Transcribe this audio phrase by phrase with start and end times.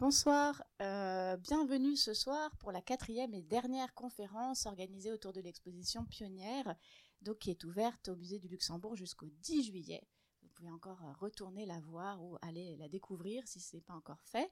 [0.00, 6.06] Bonsoir, euh, bienvenue ce soir pour la quatrième et dernière conférence organisée autour de l'exposition
[6.06, 6.74] pionnière,
[7.20, 10.00] donc qui est ouverte au musée du Luxembourg jusqu'au 10 juillet.
[10.40, 14.22] Vous pouvez encore retourner la voir ou aller la découvrir si ce n'est pas encore
[14.24, 14.50] fait.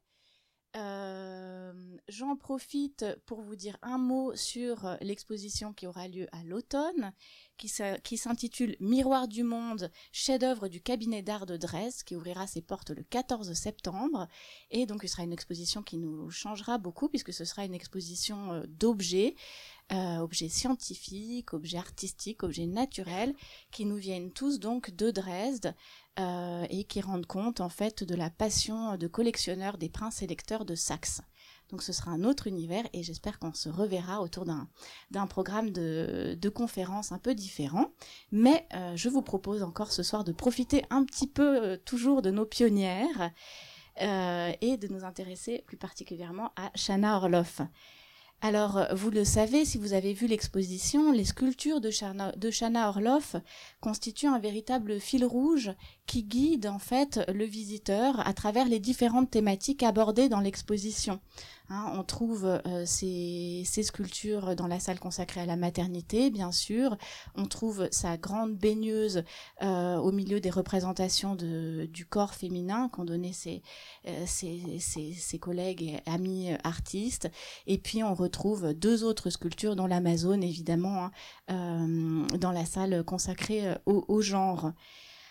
[0.77, 7.15] Euh, j'en profite pour vous dire un mot sur l'exposition qui aura lieu à l'automne,
[7.59, 12.91] qui s'intitule Miroir du monde, chef-d'œuvre du cabinet d'art de Dresde, qui ouvrira ses portes
[12.91, 14.29] le 14 septembre.
[14.71, 18.53] Et donc, ce sera une exposition qui nous changera beaucoup, puisque ce sera une exposition
[18.53, 19.35] euh, d'objets,
[19.93, 23.35] euh, objets scientifiques, objets artistiques, objets naturels,
[23.71, 25.75] qui nous viennent tous donc de Dresde,
[26.19, 30.65] euh, et qui rendent compte en fait de la passion de collectionneurs des princes électeurs
[30.65, 31.21] de Saxe.
[31.71, 36.37] Donc ce sera un autre univers et j'espère qu'on se reverra autour d'un programme de,
[36.41, 37.93] de conférences un peu différent.
[38.33, 42.23] Mais euh, je vous propose encore ce soir de profiter un petit peu euh, toujours
[42.23, 43.33] de nos pionnières
[44.01, 47.63] et de nous intéresser plus particulièrement à Shana Orloff.
[48.41, 52.89] Alors, vous le savez, si vous avez vu l'exposition, les sculptures de Shana, de Shana
[52.89, 53.35] Orloff
[53.81, 55.73] constituent un véritable fil rouge
[56.07, 61.19] qui guide en fait le visiteur à travers les différentes thématiques abordées dans l'exposition.
[61.71, 66.97] Hein, on trouve euh, ces, sculptures dans la salle consacrée à la maternité, bien sûr.
[67.35, 69.23] On trouve sa grande baigneuse
[69.63, 73.63] euh, au milieu des représentations du corps féminin qu'ont donné ses,
[74.07, 77.31] euh, collègues et amis artistes.
[77.67, 81.11] Et puis on retrouve deux autres sculptures, dont l'Amazone, évidemment,
[81.49, 84.73] hein, dans la salle consacrée au genre.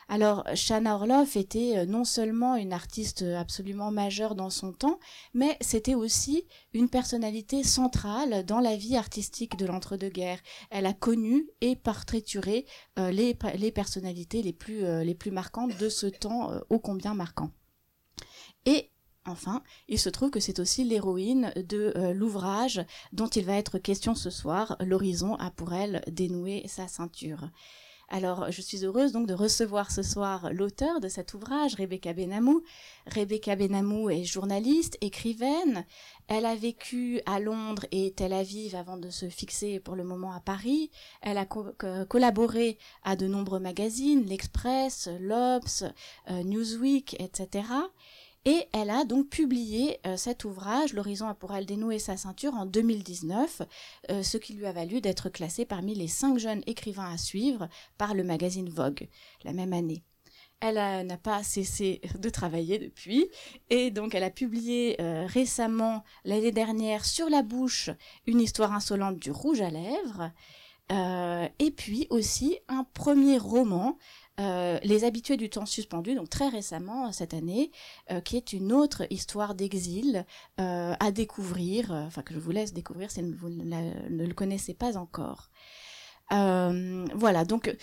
[0.09, 4.99] Alors, Shana Orloff était euh, non seulement une artiste absolument majeure dans son temps,
[5.33, 10.39] mais c'était aussi une personnalité centrale dans la vie artistique de l'entre-deux-guerres.
[10.69, 12.65] Elle a connu et portraituré
[12.97, 13.33] euh, les,
[13.71, 17.51] personnalités les plus, euh, les plus marquantes de ce temps ô combien marquant.
[18.65, 18.91] Et
[19.29, 24.15] Enfin, il se trouve que c'est aussi l'héroïne de l'ouvrage dont il va être question
[24.15, 27.49] ce soir, L'horizon a pour elle dénoué sa ceinture.
[28.09, 32.63] Alors, je suis heureuse donc de recevoir ce soir l'auteur de cet ouvrage, Rebecca Benamou.
[33.05, 35.85] Rebecca Benamou est journaliste, écrivaine.
[36.29, 40.31] Elle a vécu à Londres et Tel Aviv avant de se fixer pour le moment
[40.31, 40.89] à Paris.
[41.21, 45.83] Elle a collaboré à de nombreux magazines, l'Express, l'Obs,
[46.29, 47.65] euh, Newsweek, etc.
[48.47, 52.53] Et elle a donc publié euh, cet ouvrage, L'horizon a pour elle dénouer sa ceinture,
[52.53, 53.63] en 2019,
[54.09, 57.67] euh, ce qui lui a valu d'être classée parmi les cinq jeunes écrivains à suivre
[57.97, 59.09] par le magazine Vogue
[59.43, 60.01] la même année.
[60.61, 63.27] Elle n'a pas cessé de travailler depuis
[63.69, 67.89] et donc elle a publié euh, récemment l'année dernière sur la bouche
[68.27, 70.31] une histoire insolente du rouge à lèvres
[70.89, 73.97] et puis aussi un premier roman
[74.39, 77.71] euh, les habitués du temps suspendu, donc très récemment cette année,
[78.11, 80.25] euh, qui est une autre histoire d'exil
[80.59, 84.95] euh, à découvrir, enfin que je vous laisse découvrir si vous ne, le connaissez pas
[84.95, 85.49] encore.
[86.29, 87.75] voilà, donc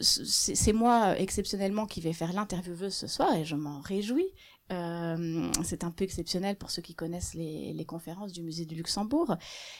[0.00, 4.32] c'est moi exceptionnellement qui vais faire l'intervieweuse ce soir et je m'en réjouis.
[4.72, 9.36] Euh, c'est un peu exceptionnel pour ceux qui connaissent les, conférences du musée du Luxembourg.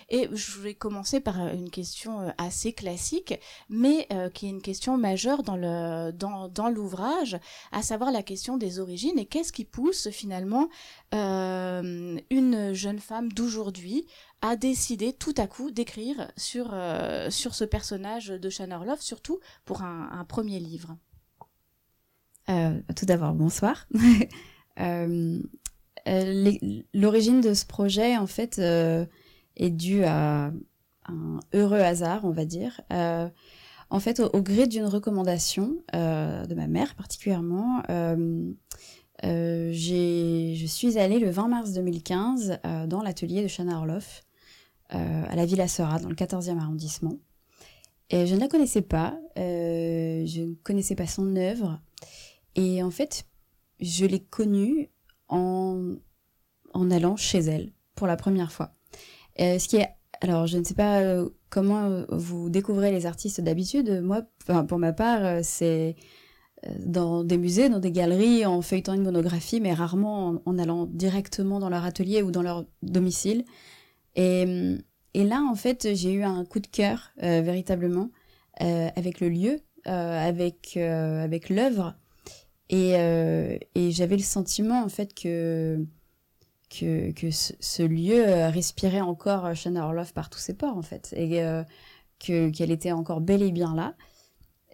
[0.09, 3.39] Et je vais commencer par une question euh, assez classique,
[3.69, 7.39] mais euh, qui est une question majeure dans l'ouvrage,
[7.71, 10.69] à savoir la question des origines et qu'est-ce qui pousse finalement
[11.13, 14.07] une jeune femme d'aujourd'hui
[14.41, 20.25] à décider tout à coup d'écrire sur ce personnage de Shannon Orloff, surtout pour un
[20.29, 20.97] premier livre?
[22.47, 23.87] tout d'abord, bonsoir.
[24.81, 25.41] Euh,
[26.09, 26.53] euh,
[26.95, 29.05] l'origine de ce projet, en fait, euh,
[29.57, 30.53] est due à
[31.07, 32.81] un heureux hasard, on va dire.
[32.91, 37.83] en fait, au, gré d'une recommandation de ma mère particulièrement,
[39.23, 44.23] je suis allée le 20 mars 2015 dans l'atelier de Shana Orloff
[44.89, 47.19] à la Villa Sera, dans le 14e arrondissement.
[48.11, 51.81] Et je ne la connaissais pas, je ne connaissais pas son œuvre.
[52.55, 53.27] Et en fait,
[53.83, 54.91] je l'ai connue
[55.29, 55.97] en,
[56.73, 58.73] en allant chez elle pour la première fois.
[59.41, 59.89] Euh, ce qui est,
[60.21, 64.01] alors je ne sais pas euh, comment euh, vous découvrez les artistes d'habitude.
[64.03, 64.23] Moi,
[64.69, 65.97] pour ma part, c'est
[66.79, 71.59] dans des musées, dans des galeries, en feuilletant une monographie, mais rarement en, allant directement
[71.59, 73.45] dans leur atelier ou dans leur domicile.
[74.15, 74.45] Et,
[75.15, 78.11] là, en fait, j'ai eu un coup de cœur véritablement
[78.61, 81.97] avec le lieu, avec avec l'œuvre
[82.73, 85.85] euh, et, j'avais le sentiment en fait que
[86.71, 91.43] que, ce, lieu euh, respirait encore Shana Orloff par tous ses pores en fait et
[91.43, 91.63] euh,
[92.19, 93.95] que qu'elle était encore bel et bien là.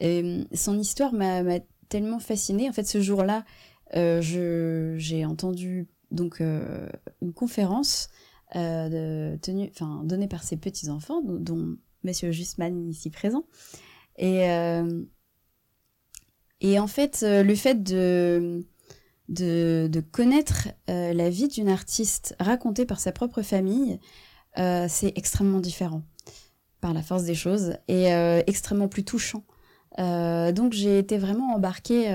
[0.01, 1.43] Et son histoire m'a
[1.89, 2.69] tellement fascinée.
[2.69, 3.45] En fait, ce jour-là,
[3.93, 8.09] j'ai entendu donc une conférence
[8.53, 13.43] tenue, enfin donnée par ses petits enfants, dont, dont Monsieur Justman ici présent,
[14.19, 14.45] et
[16.61, 18.65] et en fait le fait de
[19.29, 24.01] de, connaître la vie d'une artiste racontée par sa propre famille,
[24.57, 26.03] c'est extrêmement différent
[26.81, 28.07] par la force des choses et
[28.47, 29.45] extrêmement plus touchant.
[29.99, 32.09] donc j'ai été vraiment embarquée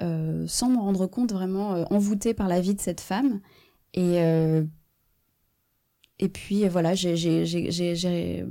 [0.00, 3.40] euh, sans me rendre compte, vraiment euh, envoûtée par la vie de cette femme.
[3.94, 4.64] Et, euh,
[6.18, 8.44] et puis voilà, j'ai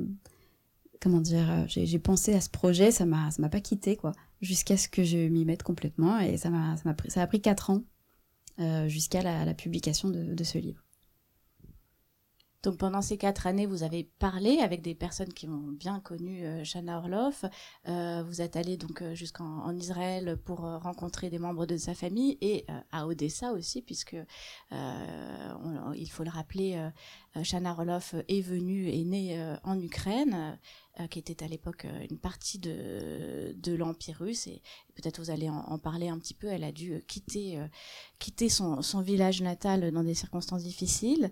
[1.01, 5.03] comment dire, j'ai pensé à ce projet, ça m'a pas quitté quoi, jusqu'à ce que
[5.03, 7.83] je m'y mette complètement et ça m'a ça pris ça a pris quatre ans
[8.87, 10.83] jusqu'à la, publication de, ce livre.
[12.63, 16.45] Donc pendant ces quatre années, vous avez parlé avec des personnes qui ont bien connu
[16.45, 17.43] euh, Shana Orloff.
[17.87, 22.37] Euh, vous êtes allé donc euh, jusqu'en Israël pour rencontrer des membres de sa famille
[22.41, 24.15] et à Odessa aussi, puisque
[24.71, 26.89] il faut le rappeler,
[27.43, 30.59] Shana Orloff est venue, est née en Ukraine.
[31.09, 34.61] qui était à l'époque une partie de, de l'Empire russe et,
[34.95, 36.47] peut-être vous allez en, parler un petit peu.
[36.47, 37.59] Elle a dû quitter,
[38.19, 41.31] quitter son, son, village natal dans des circonstances difficiles.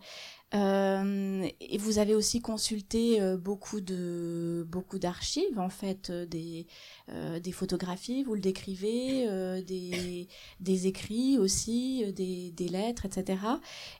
[0.55, 6.65] Euh, et vous avez aussi consulté euh, beaucoup de beaucoup d'archives en fait euh, des
[7.41, 9.25] des photographies vous le décrivez
[9.63, 10.27] des
[10.59, 13.39] des écrits aussi des, des lettres etc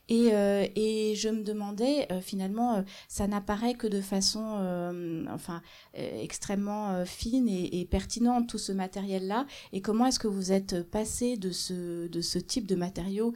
[0.10, 0.28] et
[0.76, 5.64] et je me demandais finalement ça n'apparaît que de façon enfin
[5.96, 11.36] extrêmement fine et, pertinente tout ce matériel là et comment est-ce que vous êtes passé
[11.36, 13.34] de ce de ce type de matériaux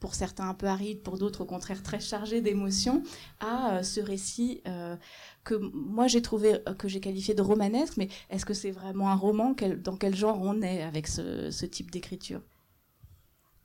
[0.00, 0.66] pour certains un peu
[1.02, 3.02] pour d'autres au contraire très chargé d'émotions,
[3.40, 4.96] à euh, ce récit euh,
[5.44, 9.10] que moi j'ai trouvé, euh, que j'ai qualifié de romanesque, mais est-ce que c'est vraiment
[9.10, 9.54] un roman?
[9.82, 12.40] Dans quel genre on est avec ce, type d'écriture?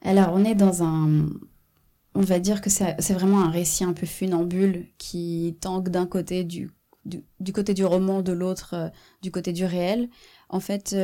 [0.02, 1.30] Alors on est dans un...
[2.16, 6.44] On va dire que c'est vraiment un récit un peu funambule qui tangue d'un côté
[6.44, 6.72] du,
[7.06, 8.92] du, côté du roman, de l'autre
[9.22, 10.10] du côté du réel.
[10.50, 10.96] En fait,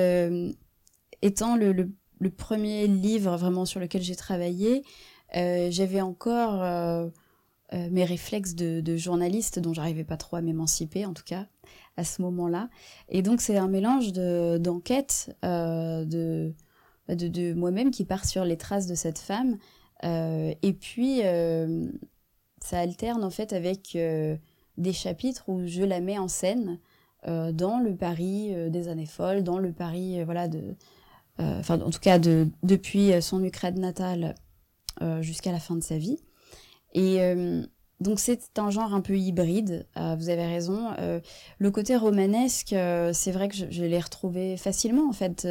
[1.21, 1.91] étant le,
[2.35, 4.83] premier livre vraiment sur lequel j'ai travaillé,
[5.33, 7.07] j'avais encore euh,
[7.73, 11.47] euh, mes réflexes de, journaliste dont j'arrivais pas trop à m'émanciper en tout cas
[11.97, 12.69] à ce moment-là.
[13.09, 16.53] Et donc c'est un mélange d'enquête de,
[17.07, 19.57] bah, de, de, moi-même qui part sur les traces de cette femme
[20.03, 21.21] et puis
[22.61, 23.97] ça alterne en fait avec
[24.77, 26.79] des chapitres où je la mets en scène
[27.25, 30.47] dans le Paris des années folles, dans le Paris voilà
[31.39, 34.44] enfin en tout cas de, depuis son Ukraine natale euh,
[35.21, 36.19] jusqu'à la fin de sa vie.
[36.93, 37.61] Et euh,
[37.99, 40.91] donc c'est un genre un peu hybride, euh, vous avez raison.
[41.59, 42.75] le côté romanesque,
[43.13, 45.47] c'est vrai que je, l'ai retrouvé facilement en fait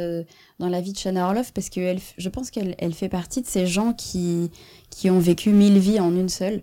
[0.59, 3.41] dans la vie de Shana Orloff parce que elle, je pense qu'elle elle fait partie
[3.41, 4.51] de ces gens qui,
[4.89, 6.61] qui ont vécu mille vies en une seule.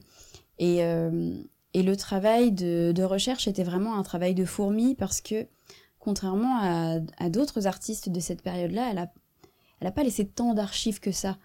[0.59, 0.83] Et,
[1.75, 5.47] et le travail de, recherche était vraiment un travail de fourmi parce que
[5.99, 9.13] contrairement à, d'autres artistes de cette période-là, elle a,
[9.81, 11.39] elle a pas laissé tant d'archives que ça.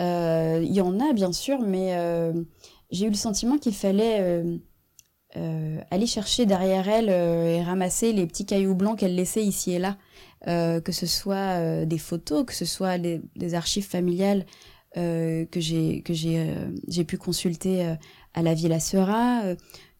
[0.00, 2.32] Euh, il y en a bien sûr, mais euh,
[2.90, 4.42] j'ai eu le sentiment qu'il fallait
[5.36, 9.78] euh, aller chercher derrière elle et ramasser les petits cailloux blancs qu'elle laissait ici et
[9.78, 9.96] là,
[10.80, 14.46] que ce soit des photos, que ce soit des, archives familiales
[14.94, 17.94] que j'ai que j'ai pu consulter
[18.34, 19.42] à la Villa Sera,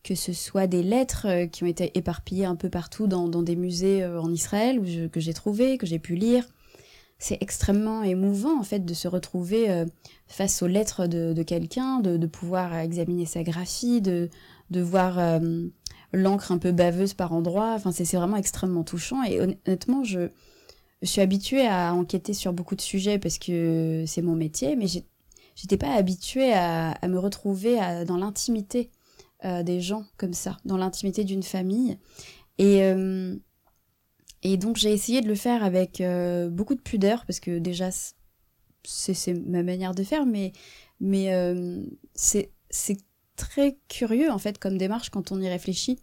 [0.02, 4.06] que ce soit des lettres qui ont été éparpillées un peu partout dans, des musées
[4.06, 4.80] en Israël
[5.12, 6.46] que j'ai trouvé, que j'ai pu lire
[7.18, 9.84] c'est extrêmement émouvant en fait de se retrouver euh,
[10.28, 14.30] face aux lettres de, quelqu'un, de, pouvoir examiner sa graphie, de,
[14.70, 15.66] de voir euh,
[16.12, 17.72] l'encre un peu baveuse par endroits.
[17.74, 19.22] Enfin, c'est vraiment extrêmement touchant.
[19.24, 20.28] Et honnêtement, je,
[21.02, 24.86] suis habituée à enquêter sur beaucoup de sujets parce que c'est mon métier, mais
[25.54, 28.90] j'étais pas habituée à, me retrouver dans l'intimité
[29.44, 31.98] euh, des gens comme ça, dans l'intimité d'une famille.
[32.58, 32.82] Et
[34.42, 37.90] et donc j'ai essayé de le faire avec euh, beaucoup de pudeur parce que déjà
[38.84, 40.52] c'est ma manière de faire, mais,
[41.00, 41.82] mais euh,
[42.14, 42.50] c'est
[43.36, 45.98] très curieux en fait comme démarche quand on y réfléchit.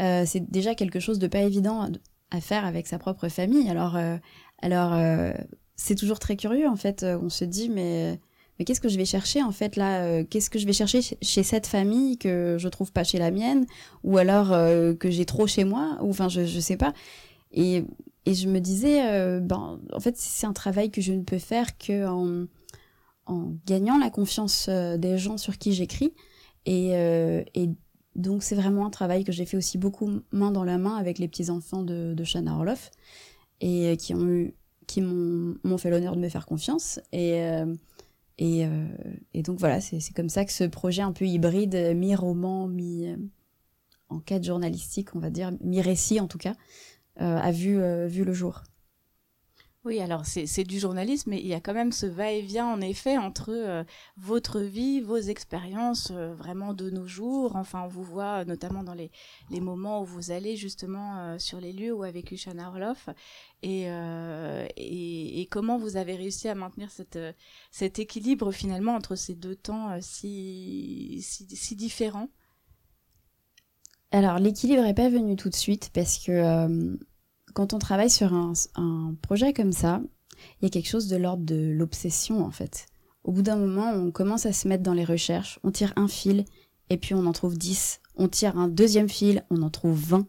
[0.00, 1.88] Euh, c'est déjà quelque chose de pas évident
[2.30, 3.68] à faire avec sa propre famille.
[3.68, 3.96] Alors,
[4.60, 5.34] alors
[5.76, 7.04] c'est toujours très curieux en fait.
[7.04, 8.18] On se dit mais
[8.58, 11.42] mais qu'est-ce que je vais chercher en fait là Qu'est-ce que je vais chercher chez
[11.42, 13.66] cette famille que je trouve pas chez la mienne
[14.02, 14.48] ou alors
[14.98, 16.92] que j'ai trop chez moi ou enfin je je sais pas.
[17.52, 17.84] Et,
[18.26, 21.76] je me disais, euh, ben, en fait, c'est un travail que je ne peux faire
[21.76, 22.46] qu'en
[23.26, 26.12] en gagnant la confiance euh, des gens sur qui j'écris.
[26.66, 27.70] Et, euh, et
[28.14, 31.18] donc, c'est vraiment un travail que j'ai fait aussi beaucoup main dans la main avec
[31.18, 32.90] les petits-enfants de, de Shana Orloff
[33.60, 37.00] et qui m'ont fait l'honneur de me faire confiance.
[37.12, 37.40] Et,
[39.34, 43.06] donc voilà, c'est comme ça que ce projet un peu hybride, mi-roman, mi
[44.08, 46.54] enquête journalistique, on va dire, mi-récit en tout cas,
[47.16, 48.62] a vu, vu le jour.
[49.84, 53.18] Oui, alors c'est du journalisme, mais il y a quand même ce va-et-vient en effet
[53.18, 53.82] entre euh,
[54.16, 57.56] votre vie, vos expériences euh, vraiment de nos jours.
[57.56, 59.10] Enfin, on vous voit euh, notamment dans les,
[59.50, 63.08] les moments où vous allez justement sur les lieux où a vécu Shana Orloff
[63.62, 63.86] et,
[64.76, 67.18] et, et, comment vous avez réussi à maintenir cette,
[67.72, 72.28] cet équilibre finalement entre ces deux temps si, si, si différents?
[74.12, 76.96] Alors l'équilibre n'est pas venu tout de suite parce que
[77.54, 80.00] quand on travaille sur un, projet comme ça,
[80.60, 82.86] il y a quelque chose de l'ordre de l'obsession en fait.
[83.24, 86.08] Au bout d'un moment, on commence à se mettre dans les recherches, on tire un
[86.08, 86.44] fil
[86.90, 88.00] et puis on en trouve 10.
[88.16, 90.26] On tire un deuxième fil, on en trouve 20.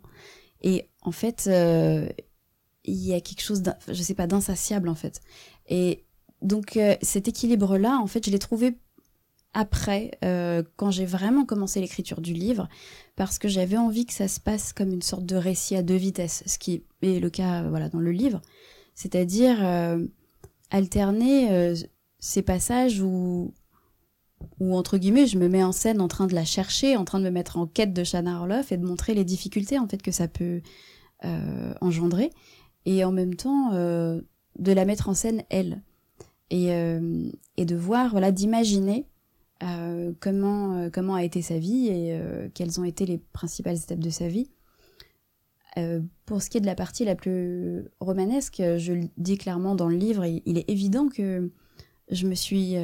[0.61, 2.07] Et en fait, euh,
[2.85, 5.19] il y a quelque chose, je sais pas, d'insatiable en fait.
[5.67, 6.05] Et
[6.41, 8.77] donc euh, cet équilibre-là, en fait, je l'ai trouvé
[9.53, 12.67] après, euh, quand j'ai vraiment commencé l'écriture du livre,
[13.15, 15.95] parce que j'avais envie que ça se passe comme une sorte de récit à deux
[15.95, 18.41] vitesses, ce qui est le cas voilà dans le livre,
[18.95, 20.03] c'est-à-dire euh,
[20.71, 21.75] alterner euh,
[22.19, 23.53] ces passages où
[24.59, 27.25] entre guillemets je me mets en scène en train de la chercher, en train de
[27.25, 30.11] me mettre en quête de Shana Orloff et de montrer les difficultés en fait que
[30.11, 30.61] ça peut
[31.79, 32.31] engendrer,
[32.85, 35.81] et en même temps de la mettre en scène elle.
[36.49, 36.67] Et,
[37.57, 39.12] et de voir voilà d'imaginer euh,
[40.19, 43.99] comment, euh, comment a été sa vie et euh, quelles ont été les principales étapes
[43.99, 44.49] de sa vie.
[46.25, 49.89] pour ce qui est de la partie la plus romanesque, je le dis clairement dans
[49.89, 51.51] le livre, il, est évident que
[52.11, 52.75] je me suis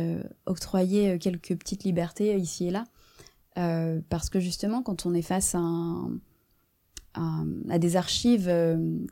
[0.47, 2.85] octroyé quelques petites libertés ici et là,
[4.09, 5.61] parce que justement, quand on est face à,
[7.13, 8.51] à, des archives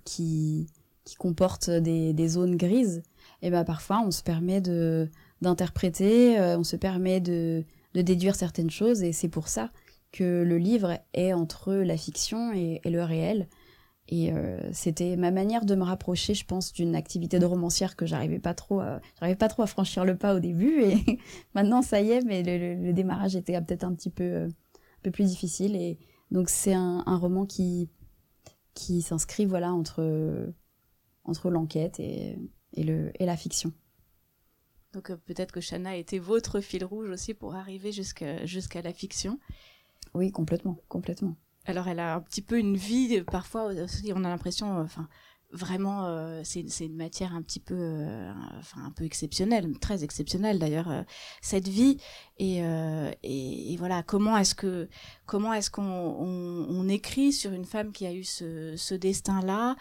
[0.05, 0.65] qui,
[1.03, 3.03] qui comportent des, des, zones grises,
[3.43, 5.07] et ben parfois on se permet de,
[5.41, 7.63] d'interpréter, euh, on se permet de,
[7.93, 9.71] déduire certaines choses et c'est pour ça
[10.11, 13.47] que le livre est entre la fiction et, le réel.
[14.09, 18.05] Et euh, c'était ma manière de me rapprocher, je pense, d'une activité de romancière que
[18.05, 20.81] j'arrivais pas trop, à, j'arrivais pas trop à franchir le pas au début.
[20.83, 21.19] Et
[21.55, 25.11] maintenant, ça y est, mais le, démarrage était peut-être un petit peu, euh, un peu
[25.11, 25.75] plus difficile.
[25.75, 25.97] Et
[26.31, 27.89] donc, c'est un, roman qui,
[28.75, 30.53] qui s'inscrit, voilà, entre,
[31.25, 32.37] entre l'enquête et,
[32.77, 33.73] le, et la fiction.
[34.93, 39.39] Donc euh, peut-être que Shana était votre fil rouge aussi pour arriver jusqu'à la fiction.
[40.13, 41.35] Oui, complètement, complètement.
[41.65, 45.09] Alors elle a un petit peu une vie, parfois aussi on a l'impression, enfin
[45.51, 50.59] vraiment, euh, c'est une matière un petit peu, euh, enfin un peu exceptionnelle, très exceptionnelle
[50.59, 51.03] d'ailleurs euh,
[51.41, 51.97] cette vie.
[52.39, 52.57] Et,
[53.23, 54.87] et, et, voilà, comment est-ce que
[55.25, 59.75] comment est-ce qu'on on, on, écrit sur une femme qui a eu ce, ce destin-là,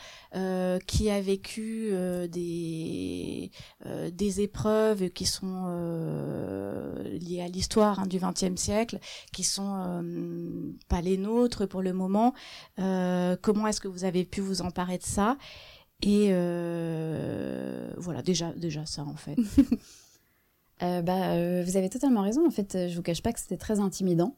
[0.86, 1.90] qui a vécu
[2.30, 3.50] des
[3.84, 5.66] des épreuves qui sont
[7.04, 9.00] liées à l'histoire hein, du XXe siècle,
[9.34, 10.02] qui sont
[10.88, 12.32] pas les nôtres pour le moment.
[12.78, 15.36] comment est-ce que vous avez pu vous emparer de ça?
[16.02, 19.36] Et euh, voilà, déjà, déjà ça en fait.
[20.82, 22.46] euh, bah, euh, vous avez totalement raison.
[22.46, 24.34] En fait, je vous cache pas que c'était très intimidant.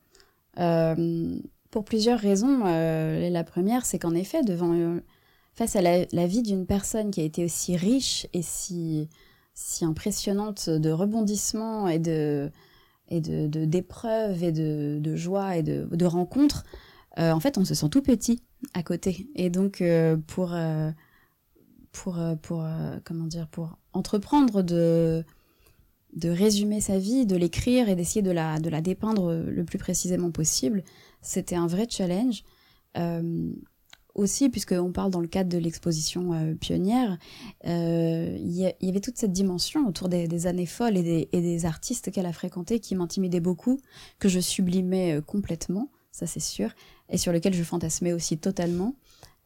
[1.71, 2.65] pour plusieurs raisons.
[2.65, 5.01] la première, c'est qu'en effet, devant,
[5.55, 9.09] face à la, la vie d'une personne qui a été aussi riche et si,
[9.55, 12.51] si impressionnante de rebondissements et de
[13.11, 16.65] et de d'épreuves et de, de joie et de, de rencontres,
[17.17, 18.43] en fait, on se sent tout petit
[18.75, 19.27] à côté.
[19.35, 19.83] Et donc,
[20.29, 20.55] pour
[21.93, 25.25] pour, euh, pour euh, comment dire, pour entreprendre de,
[26.15, 29.79] de résumer sa vie, de l'écrire et d'essayer de la, de la dépeindre le plus
[29.79, 30.85] précisément possible,
[31.23, 32.45] c'était un vrai challenge.
[32.97, 33.53] Euh,
[34.15, 37.19] aussi, puisqu'on parle dans le cadre de l'exposition pionnière,
[37.63, 41.67] il y, avait toute cette dimension autour des, des années folles et des, et des
[41.67, 43.79] artistes qu'elle a fréquentés qui m'intimidaient beaucoup,
[44.19, 46.71] que je sublimais complètement, ça c'est sûr,
[47.09, 48.97] et sur lequel je fantasmais aussi totalement.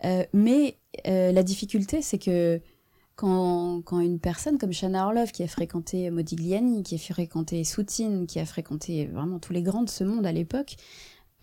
[0.04, 2.60] Euh, mais euh, la difficulté, c'est que
[3.14, 8.40] quand, une personne comme Shana Orlov, qui a fréquenté Modigliani, qui a fréquenté Soutine, qui
[8.40, 10.76] a fréquenté vraiment tous les grands de ce monde à l'époque,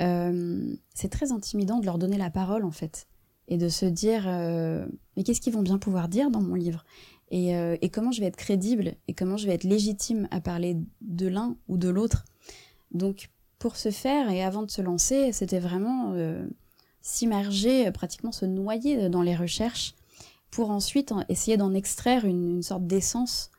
[0.02, 3.08] euh, c'est très intimidant de leur donner la parole, en fait.
[3.48, 6.86] Et de se dire, mais qu'est-ce qu'ils vont bien pouvoir dire dans mon livre?
[7.32, 7.50] Et,
[7.82, 11.28] et, comment je vais être crédible et comment je vais être légitime à parler de
[11.28, 12.26] l'un ou de l'autre?
[12.92, 16.14] Donc, pour ce faire, et avant de se lancer, c'était vraiment
[17.02, 19.96] s'immerger, euh, pratiquement se noyer dans les recherches,
[20.52, 23.52] pour ensuite essayer d'en extraire une, sorte d'essence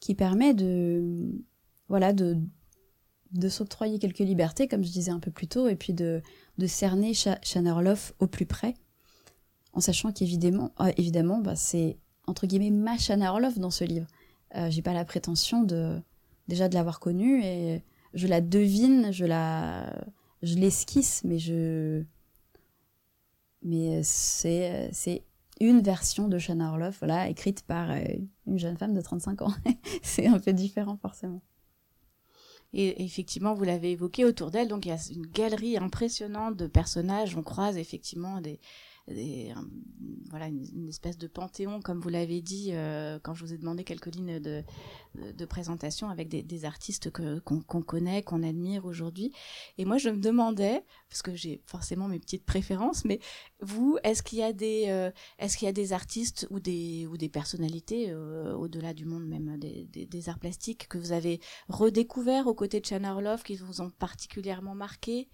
[0.00, 1.30] qui permet de,
[1.88, 2.38] voilà, de,
[3.32, 6.22] de s'octroyer quelques libertés, comme je disais un peu plus tôt, et puis de,
[6.66, 7.12] cerner
[7.42, 8.74] Chanerloff au plus près,
[9.72, 14.06] en sachant qu'évidemment, euh, évidemment, bah, c'est entre guillemets ma Shana dans ce livre.
[14.54, 16.00] Euh, j'ai pas la prétention de
[16.46, 17.82] déjà de l'avoir connue et
[18.14, 19.92] je la devine, je la
[20.42, 22.04] je l'esquisse, mais je
[23.62, 25.24] mais c'est c'est
[25.60, 28.00] une version de Shana Orloff, voilà, écrite par euh,
[28.46, 29.52] une jeune femme de 35 ans.
[30.02, 31.42] c'est un peu différent forcément.
[32.72, 36.66] Et effectivement, vous l'avez évoqué autour d'elle, donc il y a une galerie impressionnante de
[36.66, 37.36] personnages.
[37.36, 38.60] On croise effectivement des,
[40.30, 43.84] voilà une, espèce de panthéon, comme vous l'avez dit euh, quand je vous ai demandé
[43.84, 44.62] quelques lignes de,
[45.14, 49.32] de, présentation avec des, artistes qu'on connaît, qu'on admire aujourd'hui.
[49.78, 53.20] Et moi, je me demandais, parce que j'ai forcément mes petites préférences, mais
[53.60, 57.06] vous, est-ce qu'il y a des, euh, est-ce qu'il y a des artistes ou des
[57.06, 61.40] ou des personnalités euh, au-delà du monde même des, des, arts plastiques que vous avez
[61.68, 65.28] redécouvert aux côtés de Chana Orloff qui vous ont particulièrement marqué?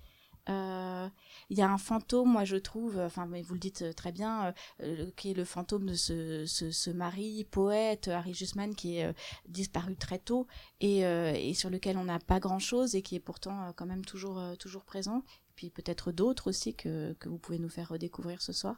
[0.48, 4.54] Il y a un fantôme, moi je trouve, enfin vous le dites euh, très bien,
[4.82, 9.14] euh, qui est le fantôme de ce, ce, mari poète Harry Jusman qui est
[9.48, 10.46] disparu très tôt
[10.80, 14.04] et, et sur lequel on n'a pas grand chose et qui est pourtant quand même
[14.04, 15.18] toujours toujours présent.
[15.18, 18.76] Et puis peut-être d'autres aussi que, que vous pouvez nous faire redécouvrir ce soir.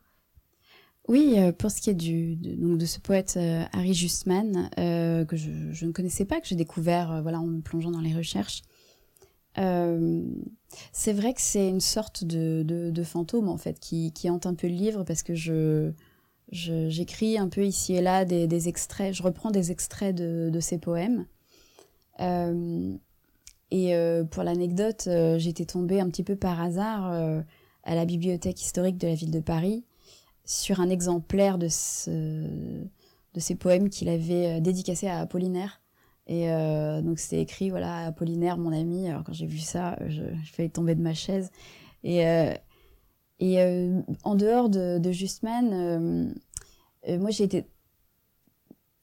[1.09, 3.39] Oui, pour ce qui est du, de, donc de ce poète
[3.73, 7.91] Harry Justman, que je, je, ne connaissais pas, que j'ai découvert voilà, en me plongeant
[7.91, 8.63] dans les recherches,
[9.59, 10.23] euh,
[10.93, 14.75] c'est vrai que c'est une sorte de, fantôme en fait qui, hante un peu le
[14.75, 15.93] livre parce que je
[16.53, 21.27] j'écris un peu ici et là des, extraits, je reprends des extraits de, ses poèmes.
[22.21, 22.95] Euh,
[23.73, 25.09] et euh, pour l'anecdote,
[25.39, 27.13] j'étais tombée un petit peu par hasard
[27.83, 29.85] à la bibliothèque historique de la ville de Paris
[30.45, 35.81] sur un exemplaire de, ce, de ces poèmes qu'il avait dédicacé à Apollinaire.
[36.27, 39.09] Et euh, donc c'était écrit, voilà, Apollinaire, mon ami.
[39.09, 41.51] Alors quand j'ai vu ça, je, je failli tomber de ma chaise.
[42.03, 42.53] Et, euh,
[43.39, 46.35] et euh, en dehors de, de Justman,
[47.09, 47.69] moi j'ai été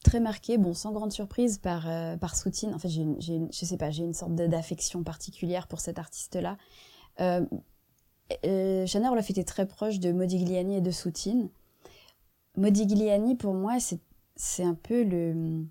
[0.04, 1.88] très marquée, bon, sans grande surprise, par,
[2.20, 2.74] par Soutine.
[2.74, 6.58] En fait, j'ai, je sais pas, j'ai une sorte d'affection particulière pour cet artiste-là.
[7.22, 11.50] Euh, Chana Orloff était très proche de Modigliani et de Soutine.
[12.58, 13.78] Modigliani, pour moi,
[14.36, 15.66] c'est un peu le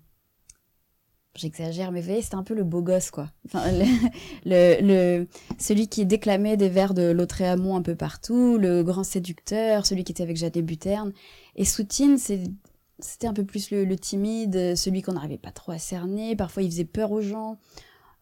[1.35, 3.29] j'exagère, mais vous voyez, c'était un peu le beau gosse, quoi.
[3.45, 3.63] Enfin,
[4.45, 9.85] le, le, celui qui déclamait des vers de Lautréamont un peu partout, le grand séducteur,
[9.85, 11.13] celui qui était avec Jade Buterne.
[11.55, 16.35] Et Soutine, c'était un peu plus le, timide, celui qu'on n'arrivait pas trop à cerner.
[16.35, 17.57] Parfois, il faisait peur aux gens.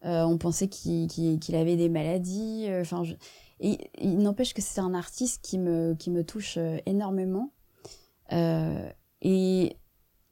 [0.04, 2.66] Euh, on pensait qu'il avait des maladies.
[2.68, 3.02] Euh, enfin,
[3.60, 7.52] et il n'empêche que c'est un artiste qui me, qui me touche euh, énormément.
[8.30, 9.76] et,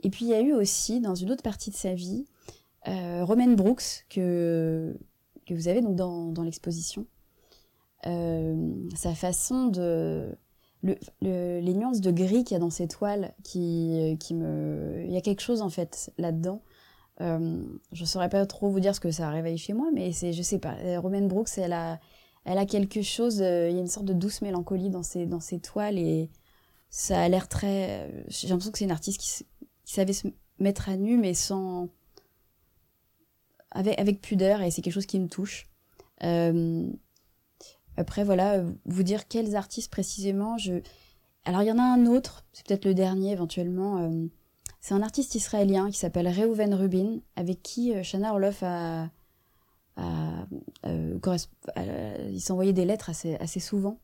[0.02, 2.24] et puis, il y a eu aussi, dans une autre partie de sa vie,
[2.88, 4.96] euh, Romaine Brooks, que,
[5.46, 7.06] que vous avez donc dans, dans l'exposition.
[8.06, 10.36] Euh, sa façon de.
[10.82, 15.04] Le, les nuances de gris qu'il y a dans ces toiles, qui, qui me.
[15.04, 16.62] Il y a quelque chose en fait là-dedans.
[17.20, 17.62] Euh,
[17.92, 20.40] je saurais pas trop vous dire ce que ça réveille chez moi, mais c'est, je
[20.40, 20.76] sais pas.
[20.78, 22.00] Euh, Romaine Brooks, elle a,
[22.46, 23.40] elle a quelque chose.
[23.40, 26.30] Il y a une sorte de douce mélancolie dans ses, dans ses toiles et
[26.88, 28.24] ça a l'air très.
[28.28, 29.44] J'ai l'impression que c'est une artiste qui
[29.84, 31.90] savait se mettre à nu, mais sans
[33.70, 35.66] avec, pudeur et c'est quelque chose qui me touche.
[36.22, 36.88] Euh,
[37.96, 40.58] après, voilà, vous dire quels artistes précisément.
[40.58, 40.80] Je...
[41.44, 43.98] Alors, il y en a un autre, c'est peut-être le dernier éventuellement.
[43.98, 44.26] Euh,
[44.80, 49.10] c'est un artiste israélien qui s'appelle Reuven Rubin, avec qui euh, Shana Orloff a.
[50.86, 53.98] euh, il s'envoyait des lettres assez, assez souvent.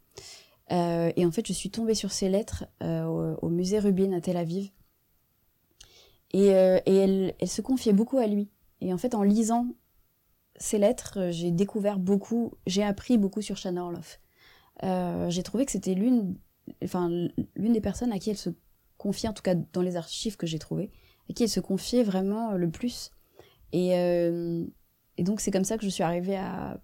[0.72, 4.20] Euh, et en fait, je suis tombée sur ces lettres au, au, musée Rubin à
[4.20, 4.70] Tel Aviv.
[6.33, 8.50] Et, et elle, elle se confiait beaucoup à lui.
[8.80, 9.68] Et en fait, en lisant
[10.56, 14.20] ces lettres, euh, j'ai découvert beaucoup, j'ai appris beaucoup sur Shanna Orloff.
[14.82, 16.36] Euh, j'ai trouvé que c'était l'une,
[16.84, 17.08] enfin,
[17.56, 18.50] l'une des personnes à qui elle se
[18.98, 20.90] confiait, en tout cas dans les archives que j'ai trouvées,
[21.30, 23.10] à qui elle se confiait vraiment le plus.
[23.72, 24.64] Et, euh,
[25.16, 26.80] et donc c'est comme ça que je suis arrivée à,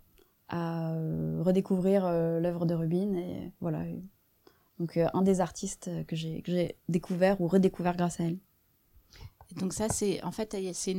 [0.48, 0.94] à
[1.40, 3.14] redécouvrir euh, l'œuvre de Rubin.
[3.14, 3.84] Et voilà.
[4.78, 8.38] Donc euh, un des artistes que j'ai découvert ou redécouvert grâce à elle
[9.56, 10.96] donc ça, c'est en fait, c'est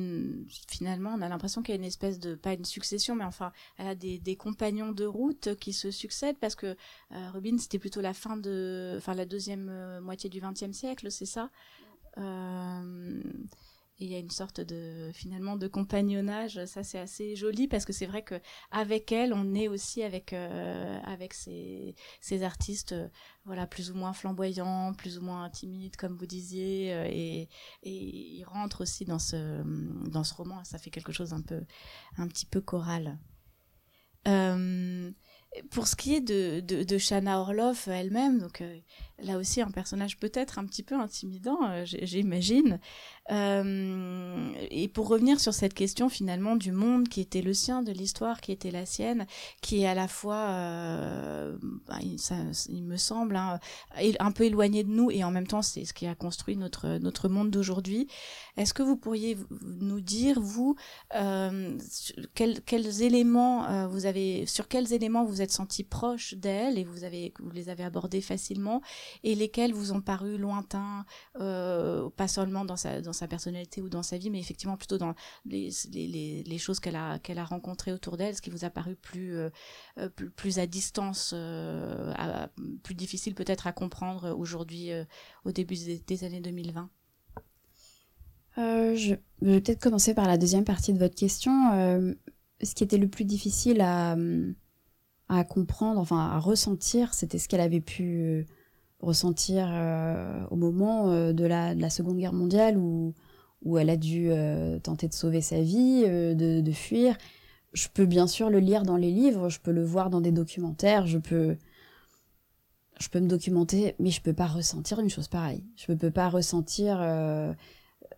[0.68, 3.52] finalement, on a l'impression qu'il y a une espèce de pas une succession, mais enfin,
[3.78, 6.76] elle a des, compagnons de route qui se succèdent parce que
[7.12, 11.12] euh, Rubin, c'était plutôt la fin de, enfin la deuxième euh, moitié du XXe siècle,
[11.12, 11.50] c'est ça?
[12.18, 13.22] Euh,
[14.04, 16.64] il y a une sorte de finalement de compagnonnage.
[16.66, 18.36] Ça c'est assez joli parce que c'est vrai que
[18.72, 23.08] avec elle on est aussi avec euh, avec ces, ces artistes euh,
[23.46, 27.50] voilà plus ou moins flamboyants plus ou moins timides comme vous disiez euh, et
[27.84, 29.64] et ils rentrent aussi dans ce
[30.10, 30.64] dans ce roman.
[30.66, 31.62] Ça fait quelque chose un peu
[32.18, 33.18] un petit peu choral.
[35.70, 38.64] Pour ce qui est de, de, de Shana Orloff elle-même, donc
[39.20, 42.80] là aussi un personnage peut-être un petit peu intimidant, j'imagine.
[43.32, 47.92] Euh, et pour revenir sur cette question finalement du monde qui était le sien, de
[47.92, 49.26] l'histoire qui était la sienne,
[49.62, 51.58] qui est à la fois, euh,
[51.88, 53.60] bah, il, me semble, hein,
[54.20, 56.98] un peu éloigné de nous et en même temps c'est ce qui a construit notre,
[56.98, 58.08] notre monde d'aujourd'hui.
[58.58, 60.76] Est-ce que vous pourriez nous dire, vous,
[61.16, 61.78] euh,
[62.36, 67.04] quels, quels éléments vous avez, sur quels éléments vous êtes senti proche d'elle et vous,
[67.04, 68.82] avez, vous les avez abordés facilement
[69.24, 71.06] et lesquels vous ont paru lointains,
[71.36, 75.14] pas seulement dans sa, dans sa personnalité ou dans sa vie, mais effectivement plutôt dans
[75.46, 79.50] les, les, choses qu'elle a, rencontrées autour d'elle, ce qui vous a paru plus, euh,
[80.16, 82.14] plus, plus, à distance, euh,
[82.84, 84.92] plus difficile peut-être à comprendre aujourd'hui
[85.46, 85.76] au début
[86.08, 86.90] des, années 2020
[88.58, 91.72] euh, je vais peut-être commencer par la deuxième partie de votre question.
[91.74, 92.14] Euh,
[92.62, 94.16] ce qui était le plus difficile à
[95.50, 98.46] comprendre, enfin à ressentir, c'était ce qu'elle avait pu
[99.04, 103.14] ressentir euh, au moment euh, de la, de, la, Seconde Guerre mondiale où,
[103.64, 107.18] où elle a dû euh, tenter de sauver sa vie, de, fuir.
[107.74, 110.32] Je peux bien sûr le lire dans les livres, je peux le voir dans des
[110.32, 111.58] documentaires, je peux,
[113.00, 115.64] je peux me documenter, mais je peux pas ressentir une chose pareille.
[115.76, 117.00] Je peux pas ressentir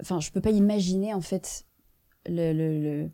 [0.02, 1.66] enfin, je peux pas imaginer en fait
[2.28, 3.10] le, le.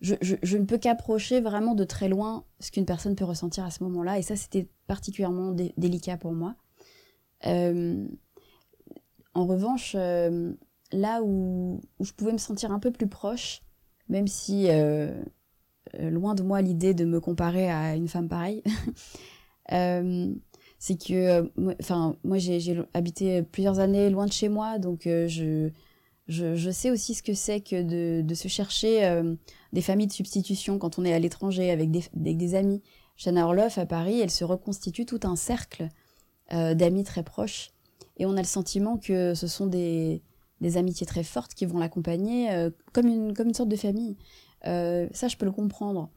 [0.00, 3.70] Je, je, ne peux qu'approcher vraiment de très loin ce qu'une personne peut ressentir à
[3.70, 6.54] ce moment-là, et ça c'était particulièrement dé délicat pour moi.
[7.46, 8.06] Euh,
[9.34, 10.52] en revanche, euh,
[10.92, 13.60] là où, où, je pouvais me sentir un peu plus proche,
[14.08, 15.22] même si euh,
[15.98, 18.62] loin de moi l'idée de me comparer à une femme pareille,
[20.78, 25.70] c'est que, enfin, moi j'ai habité plusieurs années loin de chez moi, donc je
[26.28, 29.22] je, sais aussi ce que c'est que de, de, se chercher
[29.72, 32.82] des familles de substitution quand on est à l'étranger avec des, des amis.
[33.16, 35.88] Shana Orloff, à Paris, elle se reconstitue tout un cercle
[36.52, 37.70] euh, d'amis très proches.
[38.18, 40.22] Et on a le sentiment que ce sont des,
[40.60, 44.16] des amitiés très fortes qui vont l'accompagner euh, comme, une, comme une sorte de famille.
[44.66, 46.10] Euh, ça, je peux le comprendre.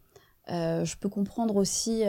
[0.48, 2.02] Je peux comprendre aussi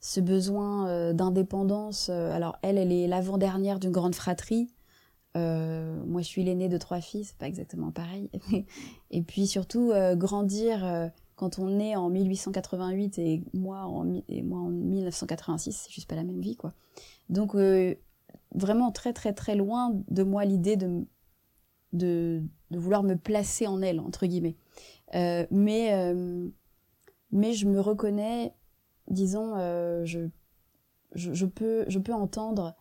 [0.00, 2.10] ce besoin d'indépendance.
[2.10, 4.74] Alors, elle, elle est l'avant-dernière d'une grande fratrie.
[5.34, 8.28] Moi, je suis l'aînée de trois filles, c'est pas exactement pareil.
[9.10, 14.68] et puis surtout, grandir quand on est en 1888 et moi en, et moi en
[14.68, 16.72] 1986, c'est juste pas la même vie, quoi.
[17.28, 17.94] Donc, euh,
[18.54, 21.04] vraiment très, très, très loin de moi l'idée de,
[21.92, 24.56] de, vouloir me placer en elle, entre guillemets.
[25.14, 26.14] Euh, mais,
[27.30, 28.54] mais je me reconnais,
[29.08, 29.56] disons,
[30.04, 30.28] je,
[31.14, 32.76] je, peux, je peux entendre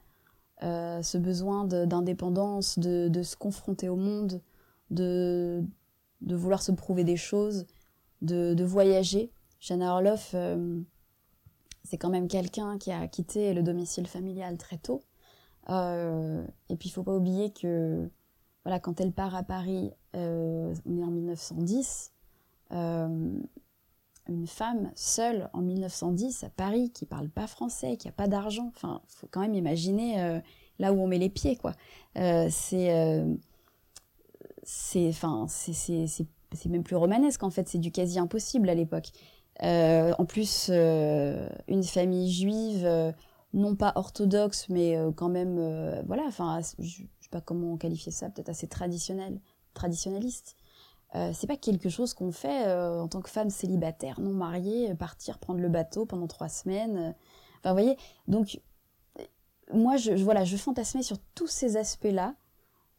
[0.64, 4.42] euh, ce besoin d'indépendance, de, de, se confronter au monde,
[4.92, 5.62] de,
[6.22, 7.66] de vouloir se prouver des choses,
[8.24, 9.32] de, voyager.
[9.60, 10.82] Shana Orloff, euh,
[11.84, 15.04] c'est quand même quelqu'un qui a quitté le domicile familial très tôt.
[15.70, 18.10] Euh, et puis il faut pas oublier que
[18.64, 22.14] voilà, quand elle part à Paris, euh, on est en 1910,
[22.72, 23.40] euh,
[24.30, 28.72] une femme seule en 1910 à Paris qui parle pas français, qui a pas d'argent.
[28.76, 30.42] Enfin, faut quand même imaginer
[30.80, 31.74] là où on met les pieds, quoi.
[32.16, 33.26] C'est,
[34.64, 36.08] c'est, enfin, c'est,
[36.54, 37.68] c'est, même plus romanesque en fait.
[37.68, 39.10] C'est du quasi impossible à l'époque.
[39.62, 43.14] Euh, en plus, euh, une famille juive,
[43.54, 46.24] non pas orthodoxe, mais quand même, voilà.
[46.28, 49.40] Enfin, je, sais pas comment qualifier ça, peut-être assez traditionnel,
[49.74, 50.56] traditionnaliste.
[51.16, 54.92] Euh, c'est pas quelque chose qu'on fait euh, en tant que femme célibataire, non mariée,
[54.92, 57.14] euh, partir prendre le bateau pendant trois semaines.
[57.60, 58.60] Enfin, vous voyez, donc
[59.72, 62.36] moi, je, voilà, je fantasmais sur tous ces aspects-là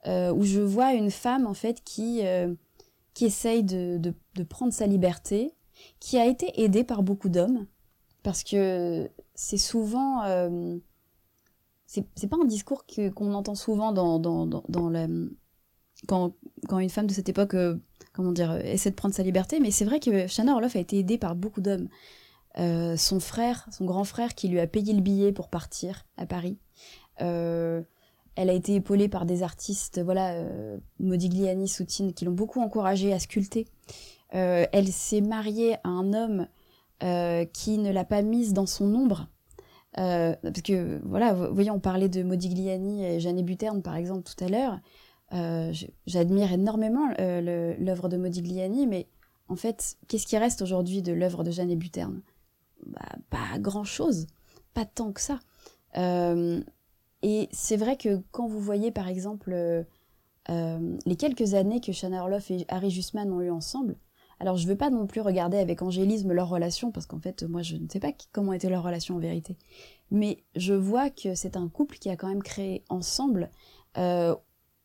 [0.07, 2.23] euh, où je vois une femme en fait qui
[3.15, 4.15] qui essaye de,
[4.49, 5.55] prendre sa liberté,
[6.01, 7.67] qui a été aidée par beaucoup d'hommes,
[8.23, 10.23] parce que c'est souvent
[11.87, 15.07] c'est pas un discours qu'on qu entend souvent dans dans la
[16.07, 16.33] quand,
[16.79, 17.77] une femme de cette époque euh,
[18.13, 19.61] comment dire, essaie de prendre sa liberté.
[19.61, 21.89] Mais c'est vrai que Shanna Orloff a été aidée par beaucoup d'hommes.
[22.59, 26.25] Euh, son frère, son grand frère, qui lui a payé le billet pour partir à
[26.25, 26.59] Paris.
[27.21, 27.83] Euh,
[28.37, 33.13] elle a été épaulée par des artistes, voilà, euh, Modigliani, Soutine, qui l'ont beaucoup encouragée
[33.13, 33.67] à sculpter.
[34.35, 36.49] Euh, elle s'est mariée à un homme
[37.03, 39.29] euh, qui ne l'a pas mise dans son ombre.
[39.95, 44.45] parce que, voilà, vous voyez, on parlait de Modigliani et Jeanne Buterne, par exemple, tout
[44.45, 44.81] à l'heure.
[46.07, 49.07] J'admire énormément l'œuvre de Modigliani, mais
[49.49, 52.23] en fait, qu'est-ce qui reste aujourd'hui de l'œuvre de Jeanne Buterne?
[52.87, 54.27] Bah, Pas grand-chose,
[54.73, 55.39] pas tant que ça.
[57.25, 59.55] Et c'est vrai que quand vous voyez, par exemple,
[60.51, 63.97] euh, les quelques années que Shana Orloff et Harry Jusman ont eu ensemble,
[64.41, 67.63] Alors, je veux pas non plus regarder avec angélisme leur relation, parce qu'en fait, moi,
[67.63, 69.57] je ne sais pas comment était leur relation en vérité.
[70.11, 73.49] Mais je vois que c'est un couple qui a quand même créé ensemble,
[73.97, 74.35] euh,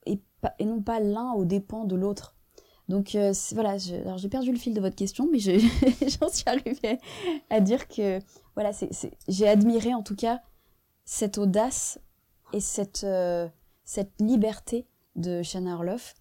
[0.06, 0.22] et,
[0.62, 2.38] non pas l'un aux dépens de l'autre.
[2.88, 3.76] Donc euh, voilà,
[4.06, 7.00] alors j'ai perdu le fil de votre question, mais j'en suis arrivée
[7.50, 8.20] à dire que
[8.56, 8.72] voilà,
[9.28, 10.42] j'ai admiré en tout cas
[11.04, 12.00] cette audace
[12.54, 13.48] et cette, euh,
[13.86, 16.16] cette liberté de Shanna Orloff,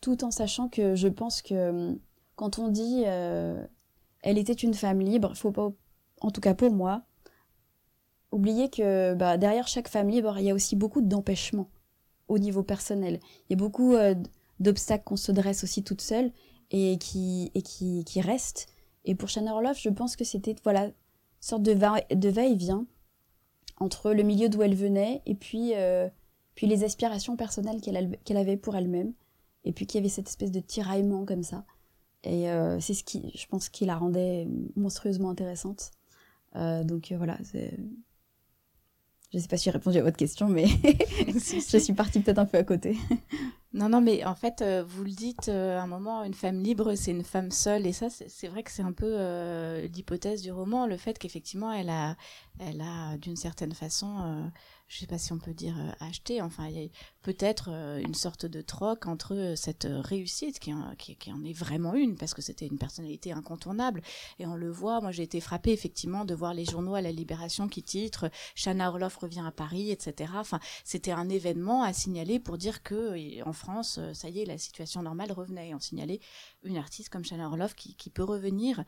[0.00, 1.98] tout en sachant que je pense que hum,
[2.36, 3.64] quand on dit euh,
[4.22, 5.70] elle était une femme libre, faut pas,
[6.20, 7.02] en tout cas pour moi,
[8.32, 11.68] oublier que bah, derrière chaque femme libre, il y a aussi beaucoup d'empêchements
[12.28, 13.20] au niveau personnel.
[13.48, 13.94] Il y a beaucoup
[14.60, 16.30] d'obstacles qu'on se dresse aussi toute seule
[16.70, 18.68] et qui, et qui, qui restent.
[19.04, 20.92] Et pour Shannon Orloff, je pense que c'était voilà, une
[21.40, 22.86] sorte de, va, de va-et-vient
[23.80, 26.08] entre le milieu d'où elle venait et puis, euh,
[26.54, 29.12] puis les aspirations personnelles qu'elle, qu'elle avait pour elle-même.
[29.64, 31.66] Et puis qu'il y avait cette espèce de tiraillement comme ça.
[32.24, 35.90] Et euh, c'est ce qui, je pense, qui la rendait monstrueusement intéressante.
[36.56, 37.36] Euh, donc voilà.
[37.52, 37.58] Je
[39.34, 40.66] ne sais pas si j'ai répondu à votre question, mais
[41.28, 42.96] je suis partie peut-être un peu à côté.
[43.72, 46.60] Non, non, mais en fait, euh, vous le dites euh, à un moment, une femme
[46.60, 50.42] libre, c'est une femme seule, et ça, c'est vrai que c'est un peu euh, l'hypothèse
[50.42, 52.16] du roman, le fait qu'effectivement, elle a,
[52.58, 54.50] elle a d'une certaine façon
[54.90, 56.88] je sais pas si on peut dire euh, acheter, enfin il y a
[57.22, 60.92] peut-être euh, une sorte de troc entre euh, cette réussite qui en,
[61.44, 64.02] est vraiment une parce que c'était une personnalité incontournable
[64.40, 65.00] et on le voit.
[65.00, 68.88] Moi j'ai été frappée effectivement de voir les journaux à la Libération qui titrent Chana
[68.88, 70.32] Orloff revient à Paris, etc.
[70.34, 74.58] Enfin c'était un événement à signaler pour dire que en France ça y est la
[74.58, 76.18] situation normale revenait on signalait
[76.64, 78.84] une artiste comme Chana Orloff qui peut revenir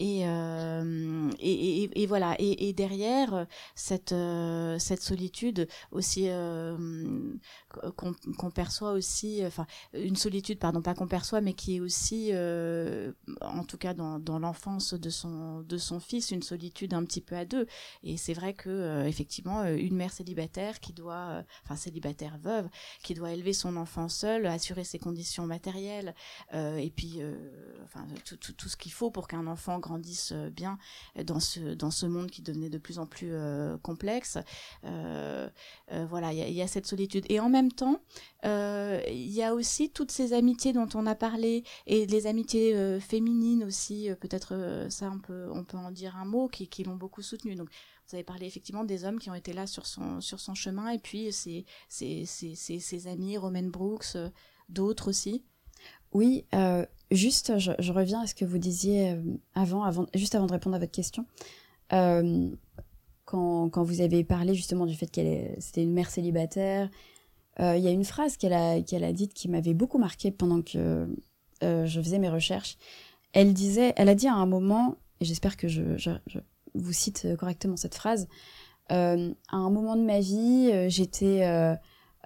[0.00, 2.36] euh, et, et, et, voilà.
[2.38, 6.76] Et, derrière cette euh, cette solitude aussi euh,
[7.96, 12.30] qu'on perçoit aussi, enfin une solitude, pardon, pas qu'on perçoit, mais qui est aussi,
[13.40, 17.20] en tout cas dans, dans l'enfance de son de son fils, une solitude un petit
[17.20, 17.66] peu à deux.
[18.02, 22.68] Et c'est vrai que effectivement, une mère célibataire qui doit, enfin célibataire veuve,
[23.02, 26.14] qui doit élever son enfant seule, assurer ses conditions matérielles,
[26.52, 27.20] et puis
[27.84, 30.78] enfin tout, tout, tout ce qu'il faut pour qu'un enfant grandissent euh, bien
[31.24, 34.38] dans ce dans ce monde qui devenait de plus en plus euh, complexe.
[34.84, 35.48] Euh,
[36.08, 38.00] voilà, il y, a cette solitude et en même temps,
[38.44, 43.64] il y a aussi toutes ces amitiés dont on a parlé et les amitiés féminines
[43.64, 44.10] aussi.
[44.20, 47.54] Peut-être ça on peut on peut en dire un mot qui, qui l'ont beaucoup soutenu.
[47.54, 47.68] Donc
[48.06, 50.90] vous avez parlé effectivement des hommes qui ont été là sur son, sur son chemin
[50.90, 54.16] et puis ses, ses, ses, ses amis, Romain Brooks,
[54.68, 55.42] d'autres aussi.
[56.12, 59.22] Oui, euh, juste, je, reviens à ce que vous disiez euh,
[59.54, 61.24] avant, juste avant de répondre à votre question.
[61.92, 62.50] Euh,
[63.24, 66.90] quand, quand, vous avez parlé justement du fait qu'elle c'était une mère célibataire,
[67.60, 70.62] il y a une phrase qu'elle a, qu'elle a dite qui m'avait beaucoup marqué pendant
[70.62, 71.08] que
[71.60, 72.78] je faisais mes recherches.
[73.32, 75.82] Elle disait, elle a dit à un moment, et j'espère que je,
[76.74, 78.28] vous cite correctement cette phrase,
[78.88, 79.16] à
[79.50, 81.42] un moment de ma vie, j'étais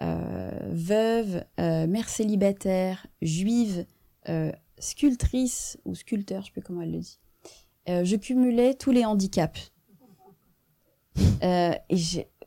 [0.02, 3.86] euh, veuve, euh, mère célibataire, juive,
[4.28, 4.50] euh,
[4.82, 7.18] sculptrice ou sculpteur, je sais plus comment elle le dit.
[7.86, 9.72] je cumulais tous les handicaps.
[11.42, 11.96] et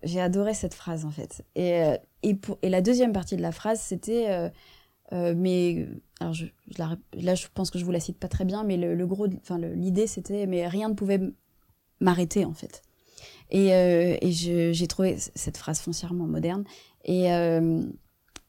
[0.04, 1.44] j'ai adoré cette phrase en fait.
[1.56, 4.52] Et, pour, et la deuxième partie de la phrase, c'était
[5.12, 5.88] mais
[6.20, 6.46] alors je,
[6.78, 9.58] là je pense que je vous la cite pas très bien, mais le, gros, enfin
[9.58, 11.22] l'idée c'était mais rien ne pouvait
[12.00, 12.82] m'arrêter en fait.
[13.52, 16.66] Et, et j'ai trouvé cette phrase foncièrement moderne
[17.06, 17.84] et, euh,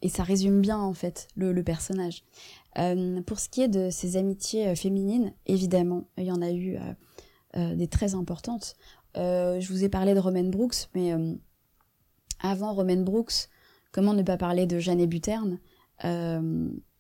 [0.03, 2.25] et ça résume bien, en fait, le personnage.
[2.79, 6.53] Euh, pour ce qui est de ses amitiés euh, féminines, évidemment, il y en a
[6.53, 6.79] eu
[7.55, 8.77] des très importantes.
[9.15, 11.15] je vous ai parlé de Romaine Brooks, mais
[12.41, 13.49] avant Romaine Brooks,
[13.93, 15.59] comment ne pas parler de Jeanne Buterne?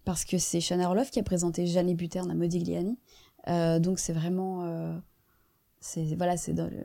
[0.07, 2.97] Parce que c'est Shanna Orloff qui a présenté Jeanne Buterne à Modigliani.
[3.49, 4.97] Euh, donc c'est vraiment, euh,
[6.17, 6.85] voilà, c'est dans le,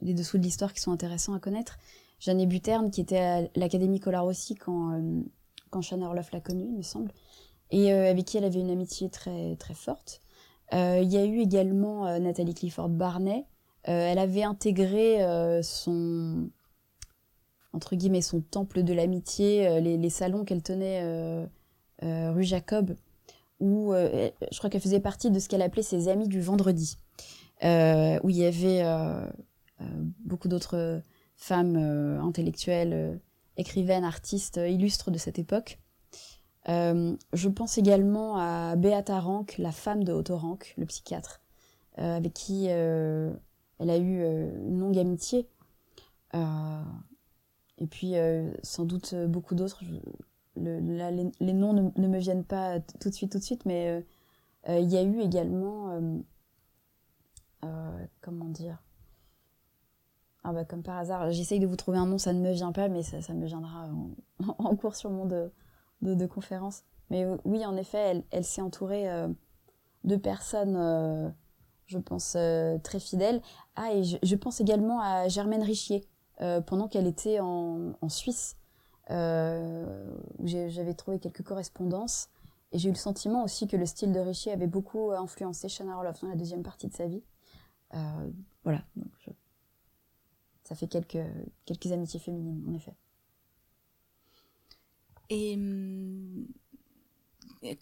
[0.00, 1.78] les dessous de l'histoire qui sont intéressants à connaître.
[2.20, 5.22] Jeanne Buterne, qui était à l'Académie Collard aussi quand, euh,
[5.70, 7.12] quand Shanna Orloff l'a connue, il me semble,
[7.70, 10.20] et euh, avec qui elle avait une amitié très, très forte.
[10.72, 13.44] Euh, il y a eu également Nathalie Clifford Barnet.
[13.84, 15.20] elle avait intégré
[15.62, 16.48] son
[17.72, 21.46] entre guillemets son temple de l'amitié, les, salons qu'elle tenait
[22.00, 22.96] rue Jacob,
[23.60, 26.96] où je crois qu'elle faisait partie de ce qu'elle appelait ses amis du vendredi,
[27.62, 28.82] où il y avait
[30.24, 31.02] beaucoup d'autres
[31.36, 33.16] femme euh, intellectuelle, euh,
[33.56, 35.78] écrivaine, artiste euh, illustre de cette époque.
[36.66, 41.40] Je pense également à Beata Rank, la femme de Otto Rank, le psychiatre,
[41.96, 43.40] avec qui elle
[43.78, 45.48] a eu une longue amitié.
[46.34, 48.14] et puis
[48.62, 49.82] sans doute beaucoup d'autres.
[50.56, 50.78] Le,
[51.40, 54.04] les, noms ne, me viennent pas tout de suite, tout de suite, mais
[54.68, 56.00] il y a eu également,
[58.20, 58.78] comment dire,
[60.44, 62.70] ah bah, comme par hasard, j'essaye de vous trouver un nom, ça ne me vient
[62.70, 63.88] pas, mais ça, me viendra
[64.58, 65.50] en, cours sur mon de,
[66.02, 66.82] de, conférence.
[67.10, 69.08] Mais oui, en effet, elle, s'est entourée
[70.04, 71.34] de personnes
[71.86, 73.40] je pense, euh, très fidèle.
[73.76, 76.06] Ah, et je, pense également à Germaine Richier,
[76.40, 78.56] euh, pendant qu'elle était en, Suisse,
[79.10, 82.28] euh, où j'avais trouvé quelques correspondances.
[82.72, 85.96] Et j'ai eu le sentiment aussi que le style de Richier avait beaucoup influencé Shana
[85.96, 87.22] Orloff dans la deuxième partie de sa vie.
[88.64, 88.82] voilà,
[90.64, 92.94] ça fait quelques amitiés féminines, en effet.
[95.30, 96.46] Et hum,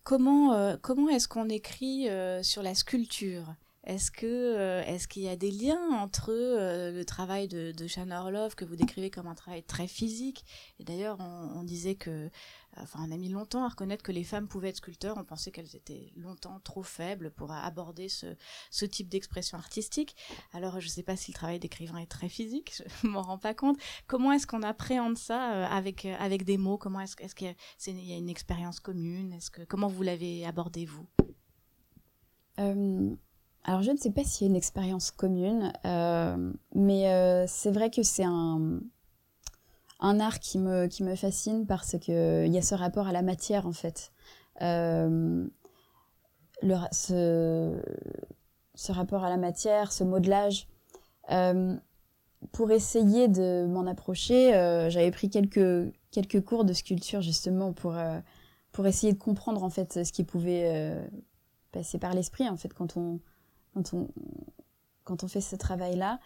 [0.05, 2.09] comment, comment est-ce qu'on écrit
[2.42, 3.55] sur la sculpture?
[3.85, 7.87] Est-ce que euh, est-ce qu'il y a des liens entre euh, le travail de, de
[7.88, 10.44] Shana Orloff que vous décrivez comme un travail très physique?
[10.78, 12.31] Et d'ailleurs on, disait que
[12.77, 15.17] enfin on a mis longtemps à reconnaître que les femmes pouvaient être sculpteurs.
[15.19, 20.17] On pensait qu'elles étaient longtemps trop faibles pour aborder ce, type d'expression artistique.
[20.53, 23.39] Alors je ne sais pas si le travail d'écrivain est très physique je m'en rends
[23.39, 23.79] pas compte.
[24.07, 26.79] Comment est-ce qu'on appréhende ça euh, avec avec des mots?
[26.79, 29.39] Comment est-ce est-ce qu'il y, a une expérience commune?
[29.69, 31.07] Comment vous l'avez abordé vous?
[33.65, 37.71] Alors, je ne sais pas s'il y a une expérience commune, euh, mais euh, c'est
[37.71, 38.81] vrai que c'est un,
[40.03, 43.23] un art qui me, qui me fascine parce qu'il y a ce rapport à la
[43.23, 44.12] matière, en fait.
[44.61, 45.47] Euh,
[46.93, 47.81] ce,
[48.91, 50.69] rapport à la matière, ce modelage.
[52.53, 54.51] pour essayer de m'en approcher,
[54.91, 57.97] j'avais pris quelques, quelques cours de sculpture, justement, pour,
[58.73, 60.95] pour essayer de comprendre, en fait, ce qui pouvait
[61.73, 63.21] passer par l'esprit, en fait, quand on
[63.75, 64.09] quand on,
[65.05, 66.21] quand on fait ce travail-là.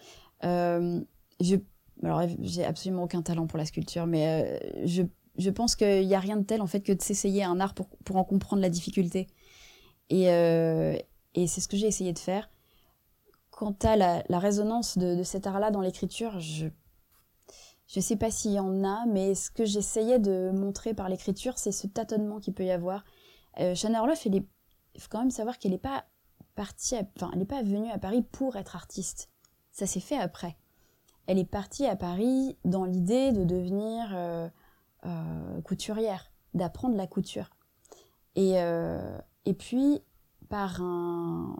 [0.44, 1.00] Euh,
[1.40, 1.56] je,
[2.02, 5.02] alors, j'ai absolument aucun talent pour la sculpture, mais euh, je,
[5.38, 7.74] je, pense qu'il n'y a rien de tel en fait que de s'essayer un art
[7.74, 9.28] pour, pour en comprendre la difficulté.
[10.10, 10.96] Et, euh,
[11.34, 12.50] et c'est ce que j'ai essayé de faire.
[13.50, 16.68] Quant à la, la résonance de, de cet art-là dans l'écriture, je
[17.86, 21.56] je sais pas s'il y en a, mais ce que j'essayais de montrer par l'écriture,
[21.56, 23.04] c'est ce tâtonnement qu'il peut y avoir.
[23.60, 24.44] Euh, Orloff, il
[24.98, 26.04] faut quand même savoir qu'elle n'est pas
[26.58, 29.30] enfin, n'est pas venue à Paris pour être artiste.
[29.70, 30.56] Ça s'est fait après.
[31.26, 34.48] Elle est partie à Paris dans l'idée de devenir euh,
[35.04, 37.50] euh, couturière, d'apprendre la couture.
[38.36, 40.00] Et, euh, et puis,
[40.48, 41.56] par, un,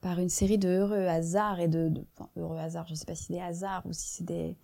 [0.00, 1.92] par une série de heureux hasards et de,
[2.36, 4.56] heureux hasards, je ne sais pas si c'est des hasards ou si c'est des,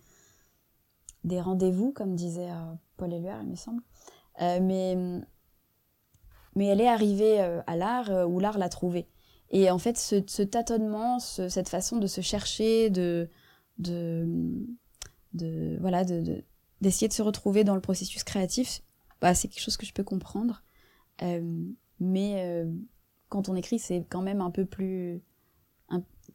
[1.23, 2.49] des rendez-vous, comme disait
[2.97, 3.83] Paul Éluard, il me semble.
[4.39, 4.95] mais,
[6.55, 9.07] mais elle est arrivée à l'art où l'art l'a trouvée.
[9.51, 13.29] Et en fait, ce, tâtonnement, cette façon de se chercher, de,
[13.81, 16.43] de, voilà, de,
[16.81, 18.81] d'essayer de, se retrouver dans le processus créatif,
[19.21, 20.63] bah, c'est quelque chose que je peux comprendre.
[21.21, 21.63] Euh,
[21.99, 22.71] mais euh,
[23.29, 25.21] quand on écrit, c'est quand même un peu plus,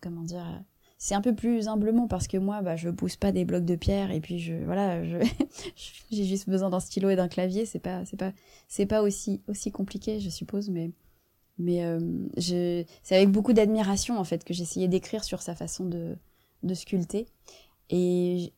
[0.01, 0.63] comment dire,
[0.99, 3.77] c'est un peu plus humblement parce que moi, bah, je pousse pas des blocs de
[3.77, 5.19] pierre et puis je, voilà, je,
[6.11, 7.67] j'ai juste besoin d'un stylo et d'un clavier.
[7.67, 8.33] C'est pas, c'est pas,
[8.69, 10.91] c'est pas aussi, aussi compliqué, je suppose, mais
[11.59, 11.99] mais euh,
[12.39, 16.17] c'est avec beaucoup d'admiration en fait que j'essayais d'écrire sur sa façon de,
[16.63, 17.27] de sculpter.
[17.91, 18.53] Et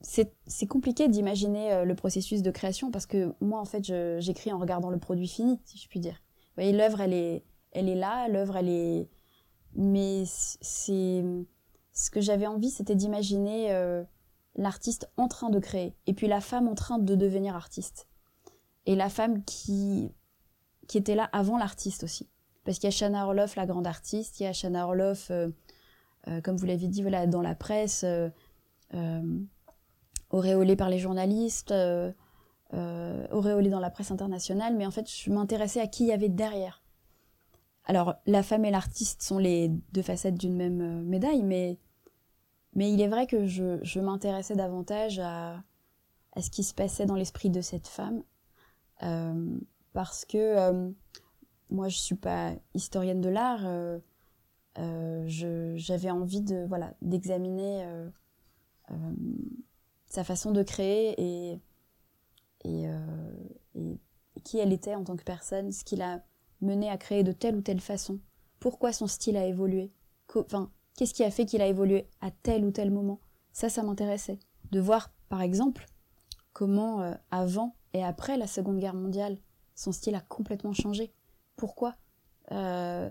[0.00, 3.84] c'est compliqué d'imaginer euh, le processus de création parce que moi en fait
[4.20, 6.22] j'écris en regardant le produit fini, si je puis dire.
[6.34, 9.08] Vous voyez, l'œuvre elle est, elle est là, l'œuvre elle est.
[9.74, 11.24] Mais c'est.
[11.92, 14.02] Ce que j'avais envie c'était d'imaginer euh,
[14.56, 18.08] l'artiste en train de créer et puis la femme en train de devenir artiste.
[18.86, 20.12] Et la femme qui,
[20.86, 22.28] qui était là avant l'artiste aussi.
[22.64, 25.48] Parce qu'il y a Shana Orloff, la grande artiste, il y a Shana Orloff, euh,
[26.28, 28.30] euh, comme vous l'avez dit, voilà, dans la presse, euh,
[30.30, 31.72] auréolée par les journalistes,
[32.72, 36.28] auréolée dans la presse internationale, mais en fait, je m'intéressais à qui il y avait
[36.28, 36.82] derrière.
[37.84, 41.78] Alors, la femme et l'artiste sont les deux facettes d'une même médaille, mais,
[42.74, 45.62] mais il est vrai que je, je m'intéressais davantage à,
[46.32, 48.22] à, ce qui se passait dans l'esprit de cette femme,
[49.92, 50.92] parce que
[51.70, 53.66] moi, je suis pas historienne de l'art.
[53.66, 53.98] Euh, euh,
[54.76, 58.96] j'avais envie de voilà d'examiner euh,
[60.06, 61.60] sa façon de créer et,
[64.42, 66.22] qui elle était en tant que personne, ce qui l'a
[66.60, 68.20] mené à créer de telle ou telle façon,
[68.58, 69.92] pourquoi son style a évolué,
[70.34, 73.20] enfin, qu'est-ce qui a fait qu'il a évolué à tel ou tel moment.
[73.52, 74.38] Ça, ça m'intéressait.
[74.70, 75.86] De voir, par exemple,
[76.52, 79.38] comment avant et après la Seconde Guerre mondiale,
[79.74, 81.12] son style a complètement changé.
[81.56, 81.96] Pourquoi
[82.52, 83.10] euh,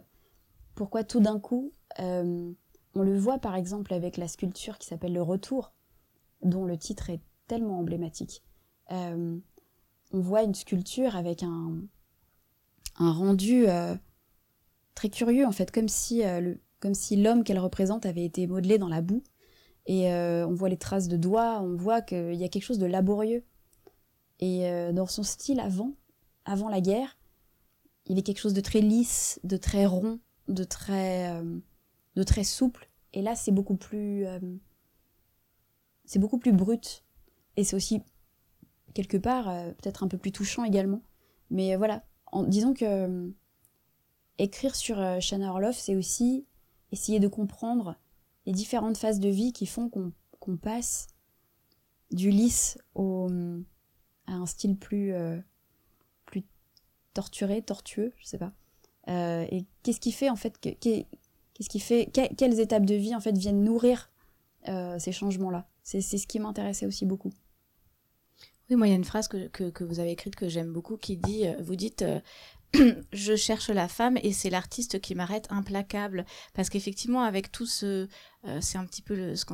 [0.76, 2.52] Pourquoi tout d'un coup euh,
[2.96, 5.74] On le voit par exemple avec la sculpture qui s'appelle Le Retour,
[6.42, 8.44] dont le titre est tellement emblématique.
[8.92, 9.38] Euh,
[10.12, 11.82] on voit une sculpture avec un,
[13.00, 13.66] rendu
[14.94, 16.22] très curieux en fait, comme si
[17.16, 19.24] l'homme qu'elle représente avait été modelé dans la boue.
[19.86, 22.86] Et on voit les traces de doigts, on voit qu'il y a quelque chose de
[22.86, 23.44] laborieux.
[24.40, 25.96] Et dans son style avant,
[26.46, 27.18] avant la guerre,
[28.06, 31.42] il avait quelque chose de très lisse, de très rond, de très,
[32.16, 32.90] de très souple.
[33.14, 34.26] Et là, c'est beaucoup plus,
[36.06, 37.04] c'est beaucoup plus brut.
[37.58, 38.02] Et c'est aussi
[38.94, 41.02] quelque part peut-être un peu plus touchant également.
[41.50, 43.34] Mais voilà, en, disons que
[44.38, 46.46] écrire sur euh, Shana Orloff, c'est aussi
[46.92, 47.96] essayer de comprendre
[48.46, 51.08] les différentes phases de vie qui font qu'on passe
[52.12, 55.40] du lisse à un style plus, euh,
[56.26, 56.44] plus
[57.14, 58.54] torturé, tortueux, je sais pas.
[59.10, 63.20] Euh, et qu'est-ce qui fait en fait qu'est-ce qui fait quelles étapes de vie en
[63.20, 64.10] fait viennent nourrir
[64.98, 65.68] ces changements-là?
[65.84, 67.32] C'est ce qui m'intéressait aussi beaucoup.
[68.70, 70.72] Oui, moi, il y a une phrase que, que, que vous avez écrite que j'aime
[70.72, 72.06] beaucoup qui dit, vous dites,
[73.14, 78.08] je cherche la femme et c'est l'artiste qui m'arrête implacable parce qu'effectivement avec tout ce
[78.46, 79.46] euh, c'est un petit peu le, ce,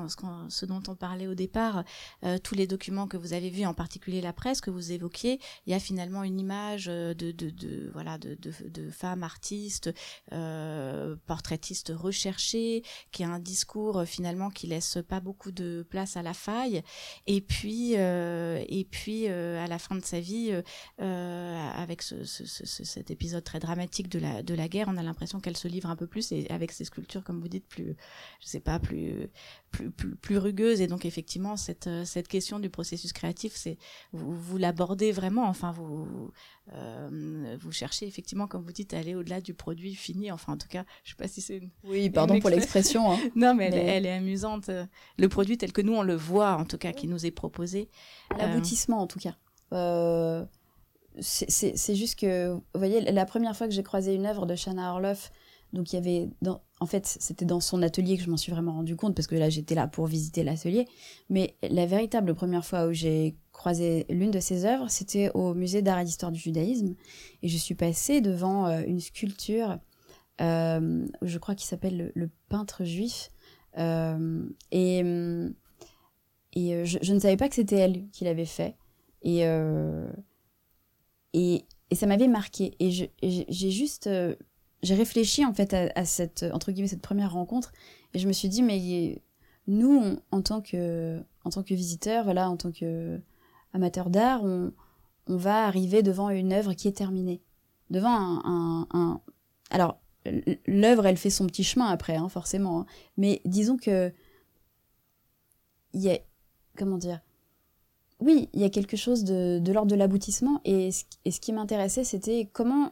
[0.49, 1.83] ce, dont on parlait au départ,
[2.23, 5.39] euh, tous les documents que vous avez vus, en particulier la presse que vous évoquiez,
[5.65, 9.93] il y a finalement une image de, de, de voilà de, de, femmes artistes,
[10.31, 16.23] euh, portraitistes recherchées, qui a un discours finalement qui laisse pas beaucoup de place à
[16.23, 16.81] la faille,
[17.27, 20.51] et puis et puis à la fin de sa vie,
[20.97, 25.39] avec ce, ce, cet épisode très dramatique de la de la guerre, on a l'impression
[25.39, 27.95] qu'elle se livre un peu plus et avec ses sculptures, comme vous dites, plus
[28.39, 29.29] je sais pas plus,
[29.71, 30.81] plus, plus, rugueuse.
[30.81, 33.77] Et donc, effectivement, cette, euh, cette question du processus créatif, c'est
[34.13, 35.47] vous, vous l'abordez vraiment.
[35.47, 36.31] Enfin, vous,
[36.73, 40.31] euh, vous cherchez effectivement, comme vous dites, à aller au-delà du produit fini.
[40.31, 41.69] Enfin, en tout cas, je sais pas si c'est une.
[41.83, 43.11] Oui, pardon pour l'expression.
[43.11, 43.17] Hein.
[43.35, 44.69] non, mais, Elle, est amusante.
[45.17, 47.89] Le produit tel que nous, on le voit, en tout cas, qui nous est proposé.
[48.37, 49.35] L'aboutissement, en tout cas.
[49.73, 50.45] Euh,
[51.21, 54.93] c'est juste que, vous voyez, la première fois que j'ai croisé une œuvre de Shana
[54.93, 55.31] Orloff,
[55.73, 58.51] donc il y avait, dans, en fait, c'était dans son atelier que je m'en suis
[58.51, 60.87] vraiment rendu compte parce que là j'étais là pour visiter l'atelier.
[61.29, 65.81] Mais la véritable première fois où j'ai croisé l'une de ses œuvres, c'était au musée
[65.81, 66.95] d'art et d'histoire du judaïsme,
[67.43, 69.77] et je suis passée devant euh, une sculpture,
[70.39, 73.29] euh, je crois qu'il s'appelle le, peintre juif,
[73.77, 74.99] euh, et
[76.53, 78.75] et je, ne savais pas que c'était elle qui l'avait fait,
[79.21, 79.41] et
[81.33, 82.89] et, et ça m'avait marqué, et
[83.21, 84.09] j'ai juste
[84.81, 87.71] j'ai réfléchi en fait à, cette entre guillemets cette première rencontre
[88.13, 89.21] et je me suis dit mais
[89.67, 93.19] nous en tant que en tant que visiteurs voilà en tant que
[93.73, 94.71] amateurs d'art on,
[95.27, 97.41] on va arriver devant une œuvre qui est terminée
[97.89, 99.21] devant un,
[99.69, 99.99] alors
[100.67, 102.85] l'œuvre elle fait son petit chemin après hein, forcément hein.
[103.17, 104.13] mais disons que
[105.93, 106.19] il y a
[106.77, 107.21] comment dire
[108.21, 112.03] oui, il y a quelque chose de, de l'ordre de l'aboutissement et ce qui m'intéressait
[112.03, 112.91] c'était comment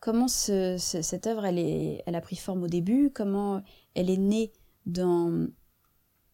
[0.00, 1.58] comment cette œuvre elle,
[2.04, 3.62] elle a pris forme au début, comment
[3.94, 4.52] elle est née
[4.86, 5.46] dans,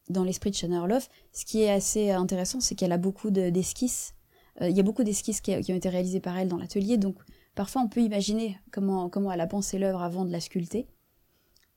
[0.09, 1.09] dans l'esprit de Shanna Orloff.
[1.33, 4.15] Ce qui est assez intéressant, c'est qu'elle a beaucoup d'esquisses.
[4.63, 7.17] Euh, il y a beaucoup d'esquisses qui, ont été réalisées par elle dans l'atelier, donc
[7.55, 10.87] parfois on peut imaginer comment, comment elle a pensé l'œuvre avant de la sculpter.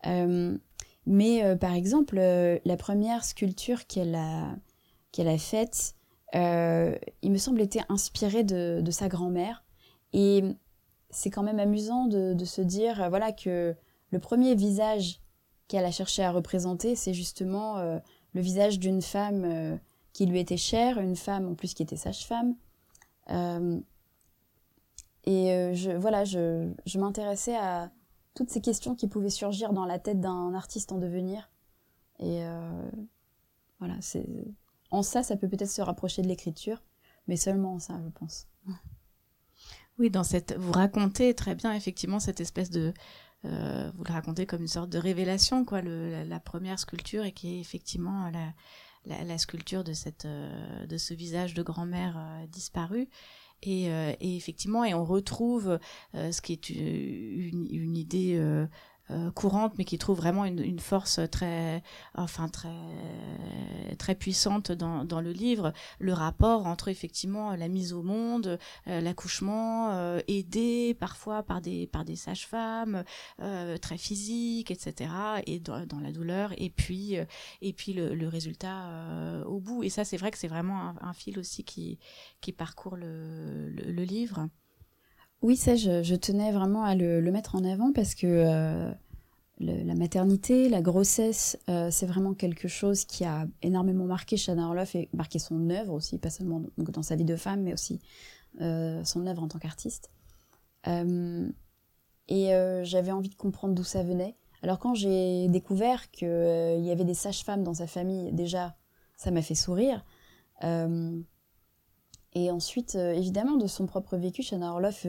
[0.06, 0.58] Euh,
[1.06, 4.56] mais euh, par exemple, la première sculpture qu'elle a,
[5.18, 5.96] a faite,
[6.34, 9.64] il me semble, était inspirée de, de sa grand-mère.
[10.14, 10.44] Et
[11.10, 13.76] c'est quand même amusant de, se dire euh, voilà que
[14.12, 15.22] le premier visage
[15.68, 18.00] qu'elle a cherché à représenter, c'est justement euh,
[18.34, 19.78] le visage d'une femme euh,
[20.14, 22.56] qui lui était chère, une femme en plus qui était sage-femme.
[25.26, 27.92] et voilà, je, je m'intéressais à
[28.34, 31.52] toutes ces questions qui pouvaient surgir dans la tête d'un artiste en devenir.
[32.18, 32.42] Et
[33.78, 34.26] voilà, c'est
[34.90, 36.84] en ça, ça peut peut-être se rapprocher de l'écriture,
[37.28, 38.48] mais seulement en ça, je pense.
[40.00, 42.94] Oui, dans cette, vous racontez très bien effectivement cette espèce de,
[43.44, 47.56] euh, vous le racontez comme une sorte de révélation, quoi, la, première sculpture et qui
[47.56, 48.32] est effectivement
[49.06, 53.10] la, sculpture de cette, euh, de ce visage de grand-mère euh, disparu.
[53.62, 55.80] Et, euh, et, effectivement, et on retrouve
[56.14, 58.40] ce qui est une idée
[59.12, 61.84] euh, courante, mais qui trouve vraiment une, une, force très,
[62.16, 62.70] enfin très,
[63.98, 65.74] très puissante dans, dans, le livre.
[66.00, 71.88] Le rapport entre effectivement la mise au monde, euh, l'accouchement, euh, aidé parfois par des
[71.88, 73.04] par des sages-femmes,
[73.42, 75.12] euh, très physiques, etc.
[75.46, 77.16] Et dans, dans, la douleur, et puis
[77.62, 79.84] et puis le, le résultat au bout.
[79.84, 82.00] Et ça, c'est vrai que c'est vraiment un, un, fil aussi qui
[82.42, 84.50] qui parcourt le, le, le livre.
[85.42, 88.92] Oui, ça, je, tenais vraiment à le, mettre en avant parce que euh,
[89.60, 94.96] la maternité, la grossesse, euh, c'est vraiment quelque chose qui a énormément marqué Shana Orloff
[94.96, 98.02] et marqué son œuvre aussi, pas seulement dans sa vie de femme, mais aussi
[98.60, 100.12] euh, son œuvre en tant qu'artiste.
[100.86, 102.50] Et
[102.84, 104.36] j'avais envie de comprendre d'où ça venait.
[104.62, 106.28] Alors quand j'ai découvert qu'il
[106.82, 108.76] y avait des sages-femmes dans sa famille, déjà,
[109.16, 110.04] ça m'a fait sourire.
[112.34, 115.06] Et ensuite, évidemment, de son propre vécu, Shana Orloff,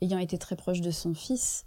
[0.00, 1.66] ayant été très proche de son fils,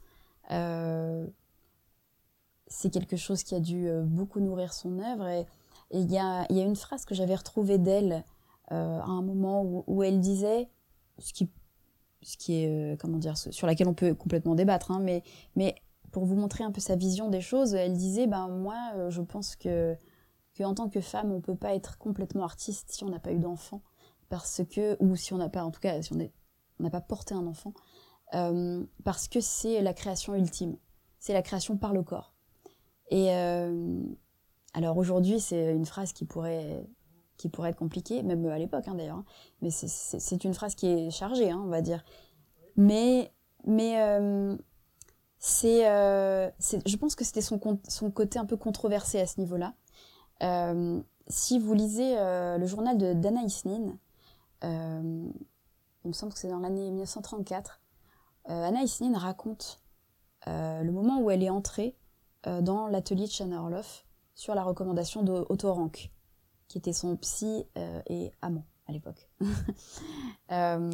[2.68, 5.28] c'est quelque chose qui a dû beaucoup nourrir son œuvre.
[5.28, 5.46] Et
[5.92, 8.24] il y a, une phrase que j'avais retrouvée d'elle
[8.72, 10.70] euh, à un moment où, elle disait,
[11.18, 11.50] ce qui,
[12.22, 15.00] ce qui est, euh, comment dire, sur laquelle on peut complètement débattre, hein,
[15.56, 15.76] mais,
[16.12, 19.22] pour vous montrer un peu sa vision des choses, elle disait, ben moi, euh, je
[19.22, 19.96] pense que,
[20.56, 23.38] que tant que femme, on peut pas être complètement artiste si on n'a pas eu
[23.38, 23.84] d'enfant,
[24.30, 27.34] parce que, ou si on n'a pas, en tout cas, si on n'a pas porté
[27.34, 27.74] un enfant,
[29.04, 30.78] parce que c'est la création ultime,
[31.20, 32.36] c'est la création par le corps.
[33.10, 33.32] Et
[34.74, 36.86] alors aujourd'hui, c'est une phrase qui pourrait
[37.40, 39.18] qui pourrait être compliqué, même à l'époque hein, d'ailleurs.
[39.18, 39.26] Hein.
[39.62, 42.04] Mais c'est une phrase qui est chargée, hein, on va dire.
[42.76, 43.32] Mais,
[43.66, 44.56] mais euh,
[45.64, 49.74] euh, c'est, je pense que c'était son, son côté un peu controversé à ce niveau-là.
[50.44, 53.98] Euh, si vous lisez le journal de d'Anaïs Nin,
[54.64, 57.82] il me semble que c'est dans l'année 1934,
[58.46, 59.82] Anaïs Nin raconte
[60.48, 61.98] le moment où elle est entrée
[62.44, 66.12] dans l'atelier de Chana Orloff sur la recommandation de Otto Rank
[66.70, 69.30] qui était son psy euh, et amant à l'époque.
[70.52, 70.90] Euh,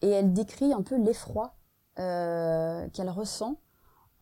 [0.00, 1.54] et elle décrit un peu l'effroi
[1.98, 3.60] euh, qu'elle ressent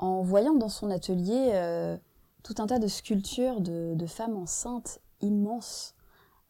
[0.01, 1.53] en voyant dans son atelier
[2.43, 5.95] tout un tas de sculptures de, femmes enceintes immenses,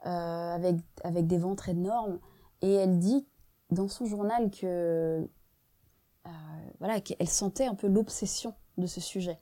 [0.00, 2.18] avec, avec des ventres énormes.
[2.62, 3.26] Et elle dit
[3.70, 5.28] dans son journal que
[6.78, 9.38] voilà qu'elle sentait un peu l'obsession de ce sujet,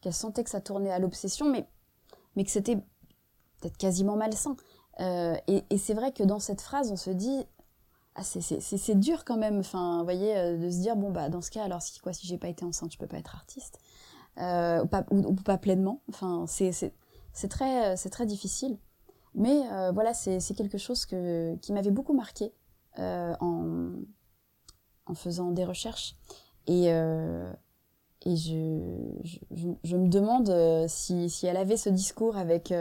[0.00, 1.68] qu'elle sentait que ça tournait à l'obsession, mais,
[2.36, 4.56] mais que c'était peut-être quasiment malsain.
[5.00, 7.44] Euh, et, c'est vrai que dans cette phrase, on se dit,
[8.14, 11.40] ah, c'est dur quand même, enfin, vous voyez, euh, de se dire, bon, bah, dans
[11.40, 13.78] ce cas, alors si, quoi, si j'ai pas été enceinte, je peux pas être artiste,
[14.38, 18.78] euh, ou, pas, ou, pas pleinement, enfin, c'est très, très difficile.
[19.34, 19.60] Mais
[19.92, 22.52] voilà, c'est quelque chose qui m'avait beaucoup marqué
[22.98, 23.92] en,
[25.06, 26.16] en faisant des recherches.
[26.66, 32.72] Et, et je, me demande si, elle avait ce discours avec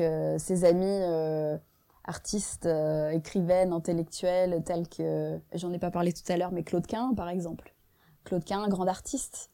[0.00, 1.58] euh, ses amis euh,
[2.04, 6.86] artistes, euh, écrivaines, intellectuelles, tels que, j'en ai pas parlé tout à l'heure, mais Claude
[6.86, 7.74] Quin, par exemple.
[8.24, 9.50] Claude Quin, grand artiste.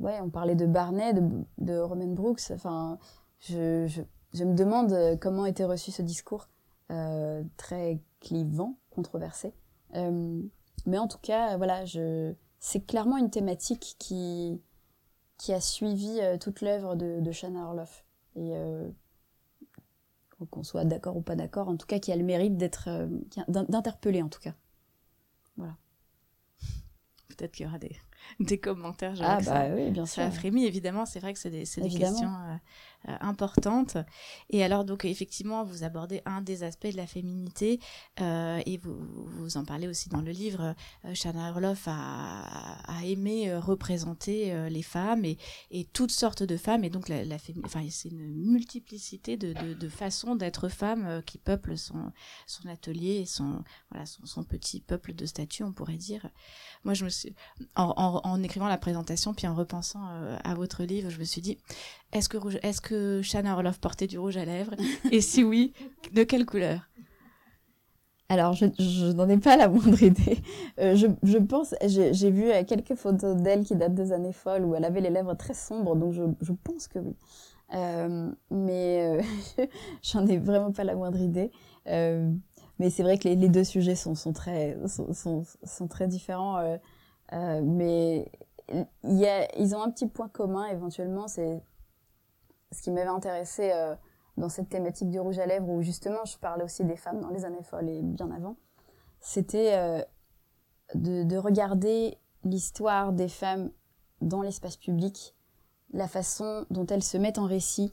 [0.00, 1.22] Ouais, on parlait de Barnet, de,
[1.58, 2.50] de Roman Brooks.
[2.50, 2.98] Enfin,
[3.40, 3.86] je,
[4.34, 6.48] me demande comment était reçu ce discours
[7.56, 9.54] très clivant, controversé.
[9.92, 11.84] mais en tout cas, voilà,
[12.62, 14.62] c'est clairement une thématique qui,
[15.48, 18.04] a suivi euh, toute l'œuvre de, Shana Orloff.
[18.36, 18.88] Et euh,
[20.50, 23.08] qu'on soit d'accord ou pas d'accord, en tout cas qui a le mérite d'être euh,
[23.48, 24.54] d'interpeller en tout cas.
[25.56, 25.76] Voilà.
[27.28, 27.96] Peut-être qu'il y aura des,
[28.40, 29.14] des commentaires.
[29.20, 30.22] Ah bah oui, bien sûr.
[30.22, 31.06] Ça a frémi, évidemment.
[31.06, 32.30] C'est vrai que c'est des, des, questions
[33.08, 33.96] euh, importante.
[34.50, 37.80] Et alors, donc, effectivement, vous abordez un des aspects de la féminité
[38.20, 38.96] euh, et vous,
[39.26, 40.74] vous en parlez aussi dans le livre.
[41.04, 45.38] Euh, Shana Orloff a, a aimé euh, représenter euh, les femmes et,
[45.70, 46.84] et, toutes sortes de femmes.
[46.84, 51.38] Et donc, la, la enfin, c'est une multiplicité de, de, de façons d'être femme qui
[51.38, 52.12] peuple son,
[52.46, 56.28] son atelier et son, voilà, son, petit peuple de statues, on pourrait dire.
[56.84, 57.34] Moi, je me suis,
[57.76, 60.04] en, en, en écrivant la présentation, puis en repensant
[60.42, 61.58] à votre livre, je me suis dit,
[62.12, 64.74] est-ce que, est-ce que Shana Orloff portait du rouge à lèvres
[65.10, 65.72] Et si oui,
[66.12, 66.88] de quelle couleur?
[68.28, 70.38] Alors, je, je n'en ai pas la moindre idée.
[70.78, 74.64] Euh, je, je, pense, j'ai vu euh, quelques photos d'elle qui datent des années folles
[74.64, 77.14] où elle avait les lèvres très sombres, donc je, je pense que oui.
[77.74, 79.20] Euh, mais
[79.58, 79.66] euh,
[80.02, 81.50] j'en ai vraiment pas la moindre idée.
[81.86, 86.08] Mais c'est vrai que les, les, deux sujets sont, sont, très, sont, sont, sont très
[86.08, 86.78] différents.
[87.30, 88.30] mais
[89.04, 91.62] y a, ils ont un petit point commun éventuellement, c'est
[92.72, 93.94] ce qui m'avait intéressé euh,
[94.36, 97.30] dans cette thématique du rouge à lèvres, où justement je parlais aussi des femmes dans
[97.30, 98.56] les années folles et bien avant,
[99.20, 100.02] c'était euh,
[100.94, 103.70] de, de, regarder l'histoire des femmes
[104.20, 105.34] dans l'espace public,
[105.92, 107.92] la façon dont elles se mettent en récit,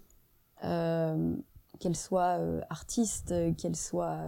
[0.64, 1.36] euh,
[1.80, 4.22] qu'elles soient artistes, qu'elles soient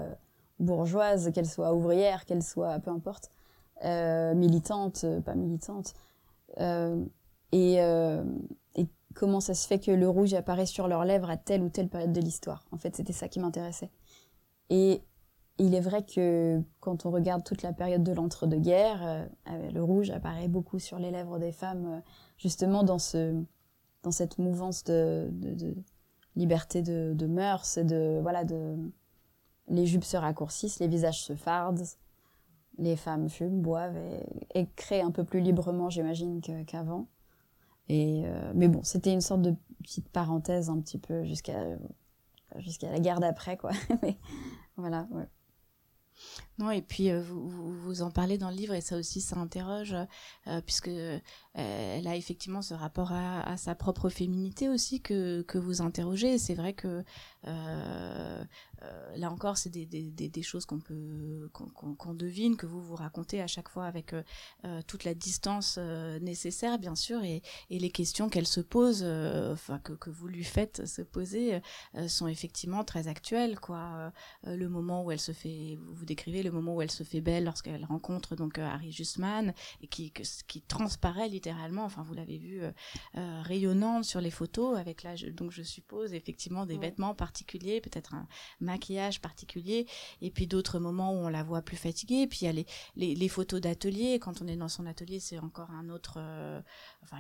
[0.60, 3.30] bourgeoises, qu'elles soient ouvrières, qu'elles soient, peu importe,
[3.84, 5.94] militantes, pas militantes.
[6.58, 7.82] et
[9.14, 11.90] comment ça se fait que le rouge apparaît sur leurs lèvres à telle ou telle
[11.90, 12.66] période de l'histoire.
[12.72, 13.92] En fait, c'était ça qui m'intéressait.
[14.70, 15.02] Et
[15.58, 20.10] il est vrai que quand on regarde toute la période de l'entre-deux-guerres, euh, le rouge
[20.10, 22.00] apparaît beaucoup sur les lèvres des femmes, euh,
[22.38, 23.36] justement dans, ce,
[24.04, 25.76] dans cette mouvance de, de,
[26.36, 28.78] liberté de, de, mœurs de voilà de
[29.68, 31.84] les jupes se raccourcissent, les visages se fardent,
[32.78, 33.98] les femmes fument, boivent
[34.54, 37.08] et, créent un peu plus librement, j'imagine, qu'avant.
[37.90, 38.24] Et
[38.54, 39.54] mais bon, c'était une sorte de
[39.84, 41.78] petite parenthèse un petit peu jusqu'à
[42.58, 43.72] jusqu'à la guerre d'après, quoi.
[44.78, 45.08] voilà.
[46.60, 49.38] Non, et puis euh, vous, vous, en parlez dans le livre et ça aussi ça
[49.38, 49.96] interroge
[50.48, 51.20] euh, puisque euh,
[51.54, 56.38] elle a effectivement ce rapport à, à, sa propre féminité aussi que, que vous interrogez.
[56.38, 57.04] C'est vrai que
[58.84, 62.96] euh, là encore, c'est des, des, des, choses qu'on peut qu'on devine, que vous vous
[62.96, 64.24] racontez à chaque fois avec euh,
[64.66, 65.78] euh, toute la distance
[66.22, 70.44] nécessaire, bien sûr, et, et les questions qu'elle se pose, enfin que, que vous lui
[70.44, 71.62] faites se poser,
[72.08, 74.12] sont effectivement très actuelles, quoi.
[74.44, 77.44] le moment où elle se fait, vous décrivez le moment où elle se fait belle
[77.44, 81.84] lorsqu'elle rencontre donc Harry Justman et qui qui transparaît littéralement.
[81.86, 82.62] Enfin, vous l'avez vu
[83.14, 88.28] rayonnante sur les photos avec là, donc je suppose effectivement des vêtements particuliers, peut-être un
[88.72, 89.86] maquillage particulier,
[90.22, 92.28] et puis d'autres moments où on la voit plus fatiguée.
[92.28, 92.64] Puis il y a
[92.96, 94.20] les, photos d'atelier.
[94.20, 96.62] Quand on est dans son atelier, c'est encore un autre, euh,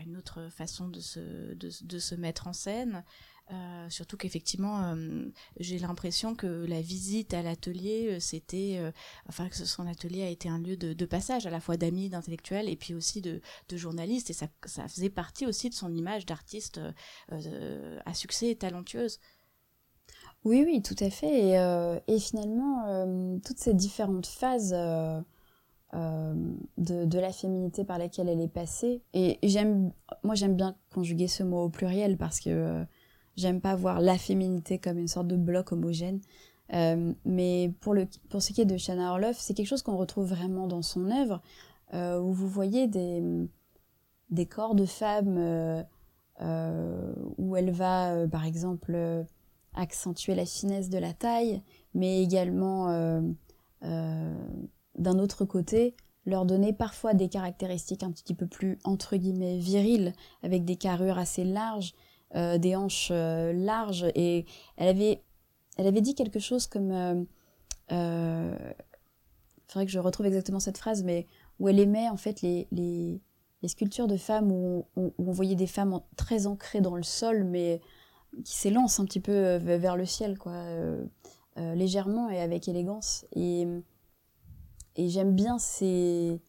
[0.05, 3.03] une autre façon de se, mettre en scène.
[3.51, 5.25] Euh, surtout qu'effectivement, euh,
[5.59, 8.79] j'ai l'impression que la visite à l'atelier, c'était,
[9.27, 12.69] enfin que son atelier a été un lieu de, passage à la fois d'amis, d'intellectuels
[12.69, 16.25] et puis aussi de, de journalistes, et ça, ça, faisait partie aussi de son image
[16.25, 16.79] d'artiste
[17.29, 19.19] à succès et talentueuse.
[20.43, 21.49] Oui, oui, tout à fait.
[21.49, 25.21] Et, euh, finalement, euh, toutes ces différentes phases euh,
[26.77, 29.91] de, la féminité par lesquelles elle est passée, et j'aime,
[30.23, 32.83] moi j'aime bien conjuguer ce mot au pluriel parce que
[33.35, 36.21] j'aime pas voir la féminité comme une sorte de bloc homogène.
[37.25, 37.95] mais pour
[38.41, 41.41] ce qui est de Shanna Orloff, c'est quelque chose qu'on retrouve vraiment dans son œuvre,
[41.93, 43.21] où vous voyez des,
[44.29, 45.85] des corps de femmes
[46.39, 49.25] où elle va, par exemple,
[49.73, 51.61] accentuer la finesse de la taille,
[51.93, 53.21] mais également, euh,
[53.83, 54.35] euh,
[54.97, 55.95] d'un autre côté,
[56.25, 60.13] leur donner parfois des caractéristiques un petit peu plus, entre guillemets, viriles,
[60.43, 61.93] avec des carrures assez larges,
[62.35, 64.45] euh, des hanches larges, et
[64.77, 65.23] elle avait,
[65.77, 67.25] elle avait dit quelque chose comme...
[67.89, 68.55] il
[69.67, 71.27] faudrait que je retrouve exactement cette phrase, mais
[71.59, 73.21] où elle aimait en fait les, les,
[73.61, 77.43] les sculptures de femmes où où on, voyait des femmes très ancrées dans le sol,
[77.43, 77.81] mais
[78.43, 81.05] qui s'élance un petit peu euh, vers le ciel, quoi, euh,
[81.57, 83.25] euh, légèrement et avec élégance.
[83.35, 83.67] Et,
[84.95, 86.41] et j'aime bien ces,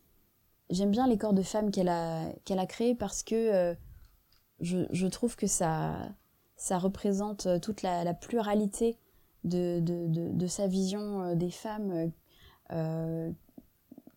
[0.70, 3.76] j'aime bien les corps de femmes qu'elle a qu'elle a créés parce que
[4.60, 5.96] je, je, trouve que ça
[6.56, 8.98] ça représente toute la, pluralité
[9.44, 12.10] de, de, de, de, sa vision des femmes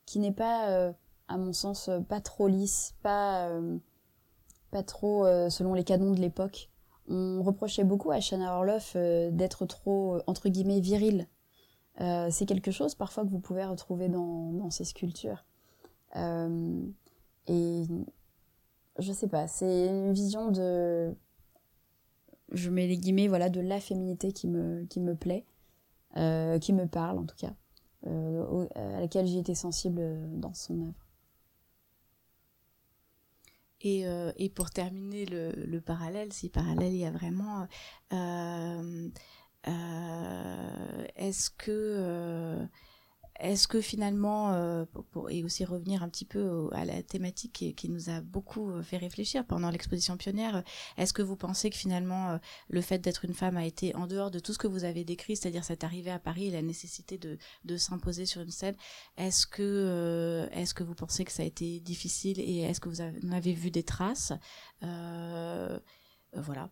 [0.05, 0.93] qui n'est pas
[1.27, 3.51] à mon sens pas trop lisse pas
[4.71, 6.69] pas trop selon les canons de l'époque
[7.07, 11.27] on reprochait beaucoup à Shanna Orloff euh, d'être trop, euh, entre guillemets, viril.
[12.01, 15.45] Euh, c'est quelque chose parfois que vous pouvez retrouver dans, dans ces sculptures.
[16.15, 17.83] et
[18.97, 21.15] je sais pas, c'est une vision de.
[22.51, 25.45] Je mets les guillemets, voilà, de la féminité qui me, qui me plaît,
[26.13, 27.53] qui me parle en tout cas,
[28.05, 30.01] à laquelle j'ai été sensible
[30.39, 31.04] dans son œuvre.
[33.81, 37.67] Et, euh, et, pour terminer le, le, parallèle, si parallèle il y a vraiment,
[38.13, 39.09] euh,
[39.67, 42.67] euh, est-ce que
[43.39, 44.85] est-ce que finalement, euh,
[45.29, 48.97] et aussi revenir un petit peu à la thématique qui, nous a beaucoup euh, fait
[48.97, 50.63] réfléchir pendant l'exposition pionnière,
[50.97, 52.37] est-ce que vous pensez que finalement euh,
[52.69, 55.03] le fait d'être une femme a été en dehors de tout ce que vous avez
[55.03, 58.75] décrit, c'est-à-dire cette arrivée à Paris et la nécessité de, s'imposer sur une scène,
[59.17, 63.53] est-ce que, vous pensez que ça a été difficile et est-ce que vous en avez
[63.53, 64.31] vu des traces?
[66.33, 66.69] Voilà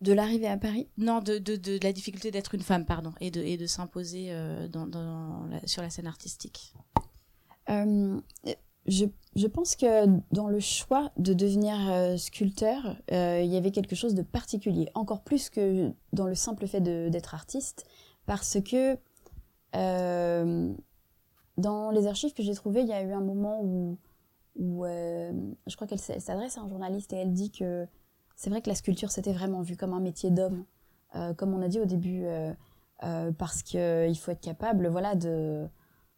[0.00, 3.30] de l'arrivée à Paris Non, de, de, de, la difficulté d'être une femme, pardon, et
[3.30, 6.74] de, et de s'imposer euh, dans, dans la, sur la scène artistique.
[7.68, 8.18] Euh,
[8.86, 9.04] je,
[9.36, 14.14] je, pense que dans le choix de devenir euh, sculpteur, il y avait quelque chose
[14.14, 17.84] de particulier, encore plus que dans le simple fait d'être artiste,
[18.26, 18.96] parce que
[19.72, 23.98] dans les archives que j'ai trouvées, il y a eu un moment où,
[24.56, 27.86] où je crois qu'elle s'adresse à un journaliste et elle dit que
[28.40, 30.64] c'est vrai que la sculpture c'était vraiment vu comme un métier d'homme,
[31.14, 32.54] euh, comme on a dit au début, euh,
[33.02, 35.68] euh, parce qu'il faut être capable, voilà, de,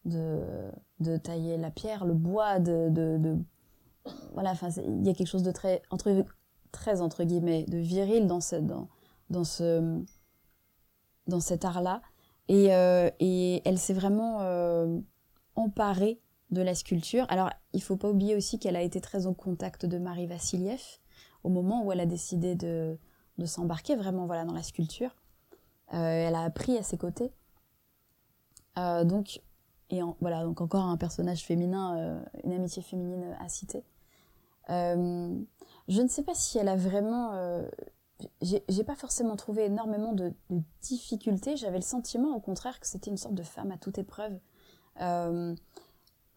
[0.05, 3.37] de, tailler la pierre, le bois, de, de, de
[4.31, 6.25] voilà, il y a quelque chose de très entre
[6.71, 8.87] très entre guillemets de viril dans ce dans,
[9.29, 10.01] dans ce
[11.27, 12.01] dans cet art-là,
[12.47, 12.67] et,
[13.19, 14.37] et elle s'est vraiment
[15.55, 16.21] emparée
[16.51, 17.25] de la sculpture.
[17.27, 20.99] Alors, il faut pas oublier aussi qu'elle a été très en contact de Marie Vassiliev,
[21.43, 22.97] au moment où elle a décidé de,
[23.37, 25.15] de s'embarquer vraiment voilà, dans la sculpture.
[25.93, 27.31] Euh, elle a appris à ses côtés.
[28.77, 29.41] Euh, donc,
[29.89, 33.83] et voilà, donc encore un personnage féminin, une amitié féminine à citer.
[34.69, 37.63] je ne sais pas si elle a vraiment
[38.41, 40.33] j'ai pas forcément trouvé énormément de,
[40.81, 41.57] difficultés.
[41.57, 44.37] J'avais le sentiment, au contraire, que c'était une sorte de femme à toute épreuve.
[45.01, 45.55] Euh,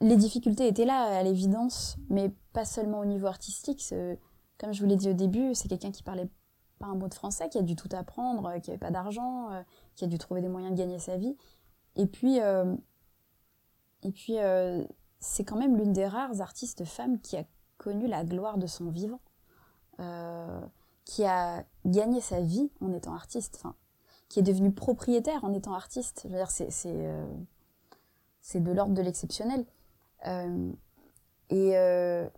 [0.00, 3.82] les difficultés étaient là, à l'évidence, mais pas seulement au niveau artistique.
[4.58, 6.28] Comme je vous l'ai dit au début, c'est quelqu'un qui parlait
[6.78, 9.50] pas un mot de français, qui a dû tout apprendre, euh, qui avait pas d'argent,
[9.50, 9.62] euh,
[9.94, 11.36] qui a dû trouver des moyens de gagner sa vie.
[11.96, 12.36] Et puis,
[14.02, 14.36] et puis
[15.18, 17.44] c'est quand même l'une des rares artistes femmes qui a
[17.78, 19.20] connu la gloire de son vivant
[21.06, 23.62] qui a gagné sa vie en étant artiste,
[24.28, 26.26] qui est devenu propriétaire en étant artiste.
[26.48, 27.24] C'est, c'est, euh,
[28.54, 29.64] de l'ordre de l'exceptionnel.
[30.26, 30.72] Euh,
[31.52, 32.30] euh, et,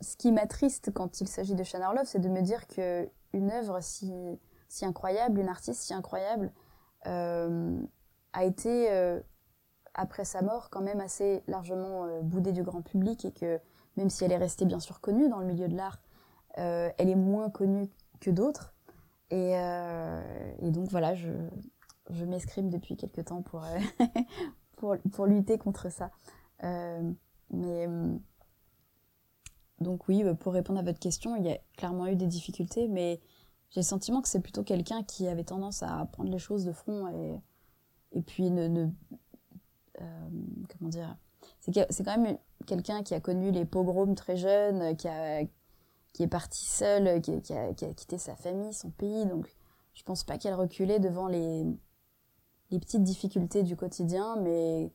[0.00, 4.38] ce qui m'attriste quand il s'agit de Orloff, c'est de me dire qu'une œuvre si,
[4.82, 6.52] incroyable, une artiste si incroyable,
[7.04, 8.88] a été,
[9.94, 13.60] après sa mort, quand même assez largement boudée du grand public et que
[13.96, 15.98] même si elle est restée bien sûr connue dans le milieu de l'art,
[16.58, 17.88] euh, elle est moins connue
[18.20, 18.74] que d'autres.
[19.30, 20.22] Et, euh,
[20.62, 21.30] donc voilà, je,
[22.10, 23.78] je m'escrime depuis quelques temps pour, euh,
[24.76, 26.10] pour, pour, lutter contre ça.
[27.50, 27.88] mais
[29.80, 33.20] donc oui, pour répondre à votre question, il y a clairement eu des difficultés, mais
[33.70, 36.72] j'ai le sentiment que c'est plutôt quelqu'un qui avait tendance à prendre les choses de
[36.72, 37.08] front
[38.12, 38.88] et, puis ne, ne
[39.98, 41.16] comment dire
[41.60, 45.44] c'est quand même quelqu'un qui a connu les pogroms très jeune, qui a,
[46.12, 49.26] qui est partie seule, qui, a, quitté sa famille, son pays.
[49.26, 49.54] Donc,
[49.94, 51.64] je pense pas qu'elle reculait devant les,
[52.70, 54.90] les petites difficultés du quotidien, mais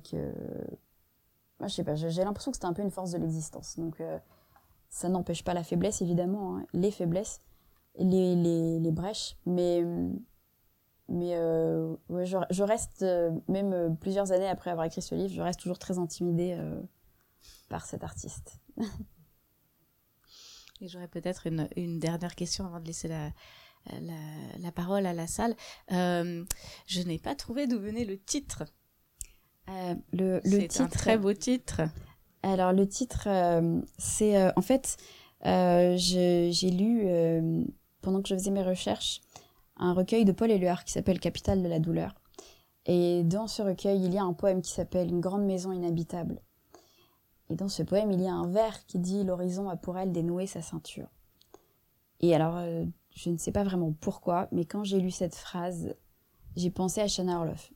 [0.00, 0.34] que.
[1.62, 3.78] Moi, je sais pas, j'ai l'impression que c'était un peu une force de l'existence.
[3.78, 4.18] Donc, euh,
[4.88, 7.40] ça n'empêche pas la faiblesse, évidemment, hein, les faiblesses,
[8.00, 9.84] les, les, les, brèches, mais.
[11.08, 15.60] Mais euh, je, reste, euh, même plusieurs années après avoir écrit ce livre, je reste
[15.60, 16.58] toujours très intimidée
[17.68, 18.58] par cet artiste.
[20.80, 23.30] Et j'aurais peut-être une, une, dernière question avant de laisser la,
[24.00, 24.18] la,
[24.58, 25.54] la parole à la salle.
[25.90, 28.64] Je n'ai pas trouvé d'où venait le titre.
[29.68, 31.82] Euh, le, le c'est un très beau titre.
[32.42, 34.96] Alors le titre, euh, c'est euh, en fait,
[35.44, 37.06] j'ai lu
[38.00, 39.20] pendant que je faisais mes recherches
[39.76, 42.14] un recueil de Paul Éluard qui s'appelle Capitale de la douleur.
[42.86, 46.40] Et dans ce recueil, il y a un poème qui s'appelle Une grande maison inhabitable.
[47.48, 50.12] Et dans ce poème, il y a un vers qui dit L'horizon a pour elle
[50.12, 51.08] dénoué sa ceinture.
[52.20, 52.60] Et alors,
[53.14, 55.94] je ne sais pas vraiment pourquoi, mais quand j'ai lu cette phrase,
[56.54, 57.72] j'ai pensé à Shana Orloff.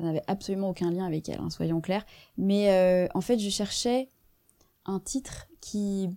[0.00, 2.06] N'avait absolument aucun lien avec elle, hein, soyons clairs.
[2.36, 4.08] Mais euh, en fait, je cherchais
[4.84, 6.08] un titre qui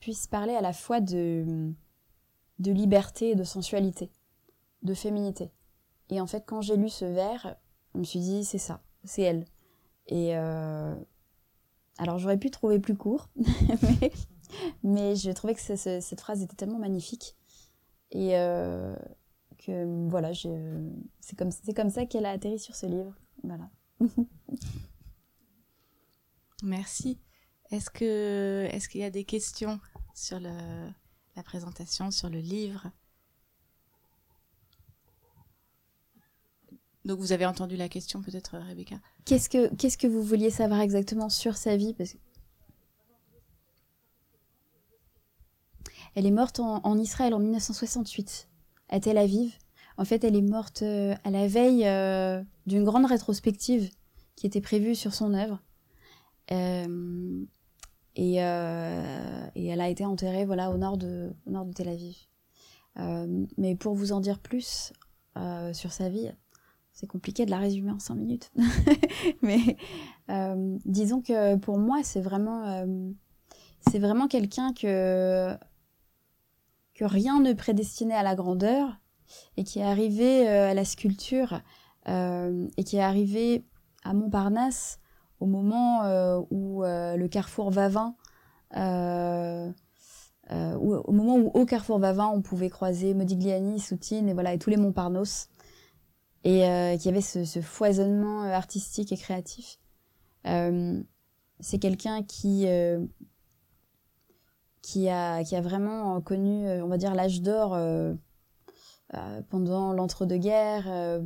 [0.00, 1.72] puisse parler à la fois de,
[2.58, 4.10] de liberté de sensualité,
[4.82, 5.50] de féminité.
[6.10, 7.56] Et en fait, quand j'ai lu ce vers,
[7.94, 9.44] je me suis dit, c'est ça, c'est elle.
[10.06, 10.94] Et, euh,
[11.98, 14.12] alors j'aurais pu trouver plus court, mais,
[14.82, 17.36] mais, je trouvais que cette phrase était tellement magnifique.
[18.10, 18.96] Et euh,
[19.68, 23.14] que voilà, c'est comme, comme ça qu'elle a atterri sur ce livre.
[23.42, 23.70] Voilà.
[26.62, 27.18] Merci.
[27.70, 29.78] Est-ce que est-ce qu'il y a des questions
[30.14, 30.50] sur le,
[31.36, 32.90] la présentation, sur le livre?
[37.04, 38.96] Donc vous avez entendu la question peut-être, Rebecca?
[39.24, 41.94] Qu'est-ce que, qu'est-ce que vous vouliez savoir exactement sur sa vie?
[41.94, 42.16] Parce
[46.14, 48.48] Elle est morte en, Israël en 1968,
[48.88, 49.56] à Tel Aviv.
[49.96, 53.90] En fait, elle est morte euh, à la veille euh, d'une grande rétrospective
[54.36, 55.60] qui était prévue sur son œuvre.
[56.52, 57.44] Euh,
[58.14, 62.16] et, elle a été enterrée voilà, au, nord de, au nord de Tel Aviv.
[63.56, 64.92] mais pour vous en dire plus
[65.72, 66.30] sur sa vie,
[66.92, 68.50] c'est compliqué de la résumer en cinq minutes.
[69.42, 69.76] Mais
[70.84, 72.84] disons que pour moi, c'est vraiment,
[73.88, 75.56] c'est vraiment quelqu'un que,
[76.98, 78.98] que rien ne prédestinait à la grandeur
[79.56, 81.62] et qui est arrivé euh, à la sculpture
[82.06, 83.66] et qui est arrivé
[84.02, 84.98] à Montparnasse
[85.40, 86.04] au moment
[86.50, 88.16] où le carrefour Vavin
[90.50, 94.58] euh, au moment où au carrefour Vavin on pouvait croiser Modigliani, Soutine et voilà et
[94.58, 95.50] tous les Montparnasse
[96.44, 99.78] et euh, qui avait ce, foisonnement euh, artistique et créatif.
[100.46, 101.02] Euh,
[101.60, 103.04] c'est quelqu'un qui euh,
[104.82, 107.78] qui a qui a vraiment connu, on va dire, l'âge d'or
[109.48, 111.20] pendant l'entre-deux-guerres.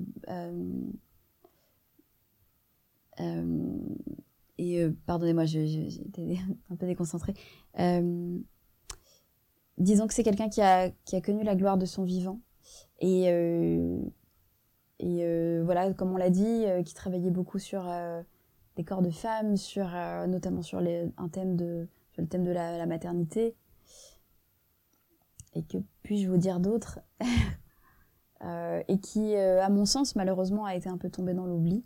[4.59, 6.39] et pardonnez-moi, j'étais
[6.71, 7.35] un peu déconcentrée.
[9.79, 12.41] disons que c'est quelqu'un qui a, qui a connu la gloire de son vivant
[13.01, 13.29] et
[14.99, 17.91] et voilà, comme on l'a dit, qui travaillait beaucoup sur
[18.77, 19.91] des corps de femmes, sur,
[20.29, 23.57] notamment sur un thème de, sur le thème de la, maternité.
[25.55, 27.01] Et que puis-je vous dire d'autre
[28.89, 31.85] Et qui, à mon sens, malheureusement, a été un peu tombé dans l'oubli.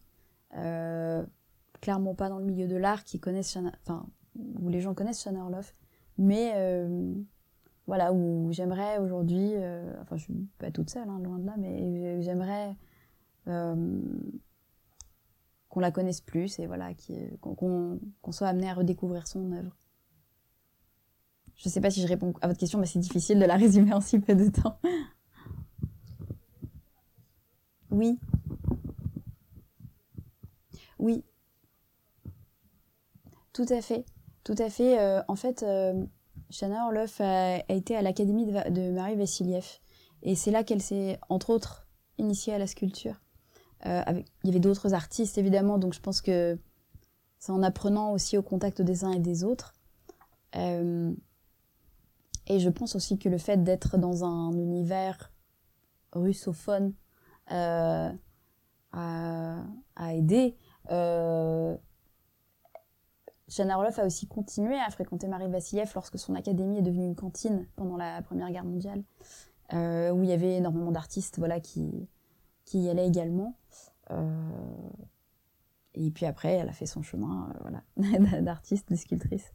[1.81, 5.43] clairement pas dans le milieu de l'art qui connaissent enfin, où les gens connaissent Shana
[5.43, 5.75] Orloff.
[6.17, 6.55] Mais
[7.87, 11.55] voilà, où j'aimerais aujourd'hui, euh, enfin je suis pas toute seule, hein, loin de là,
[11.57, 12.77] mais j'aimerais
[13.47, 14.01] euh,
[15.69, 16.91] qu'on la connaisse plus et voilà,
[17.41, 17.99] qu'on
[18.33, 19.77] soit amené à redécouvrir son œuvre.
[21.57, 23.93] Je sais pas si je réponds à votre question, mais c'est difficile de la résumer
[23.93, 24.79] en si peu de temps.
[27.91, 28.19] Oui.
[30.99, 31.25] Oui.
[33.53, 34.05] Tout à fait.
[34.45, 34.99] Tout à fait.
[34.99, 35.65] Euh, en fait,
[36.51, 39.79] Shana Orloff a, été à l'académie de, Marie Vassiliev.
[40.23, 41.87] Et c'est là qu'elle s'est, entre autres,
[42.19, 43.21] initiée à la sculpture.
[43.85, 44.03] Euh,
[44.43, 46.59] il y avait d'autres artistes, évidemment, donc je pense que
[47.39, 49.75] c'est en apprenant aussi au contact des uns et des autres.
[50.57, 51.13] Euh,
[52.47, 55.33] et je pense aussi que le fait d'être dans un univers
[56.13, 56.95] russophone
[57.53, 58.11] euh,
[58.93, 59.65] a,
[60.13, 60.57] aidé.
[63.49, 67.15] Shana Orloff a aussi continué à fréquenter Marie Vassiliev lorsque son académie est devenue une
[67.15, 69.05] cantine pendant la Première Guerre mondiale,
[69.73, 72.09] euh, où il y avait énormément d'artistes voilà, qui,
[72.65, 73.57] qui y allaient également.
[74.11, 74.51] Euh,
[75.95, 79.53] et puis après, elle a fait son chemin euh, voilà, d'artiste, de sculptrice.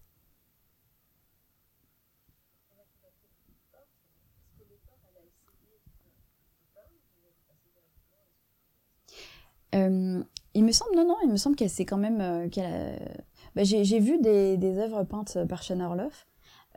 [9.73, 12.99] Il me semble, non, non, il me semble qu'elle s'est quand même, qu'elle a,
[13.55, 16.27] bah, j'ai vu des, des, œuvres peintes par Shana Orloff.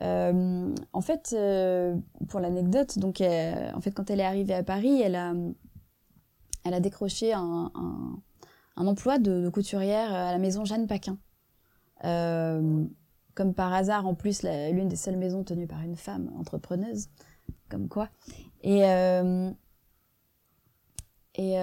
[0.02, 1.96] Euh, en fait, euh,
[2.28, 5.32] pour l'anecdote, donc euh, en fait, quand elle est arrivée à Paris, elle a,
[6.64, 8.20] elle a décroché un, un,
[8.76, 11.16] un emploi de, couturière à la maison Jeanne Paquin.
[12.02, 17.08] comme par hasard, en plus, l'une des seules maisons tenues par une femme entrepreneuse,
[17.68, 18.08] comme quoi.
[18.62, 18.80] Et,
[21.36, 21.58] et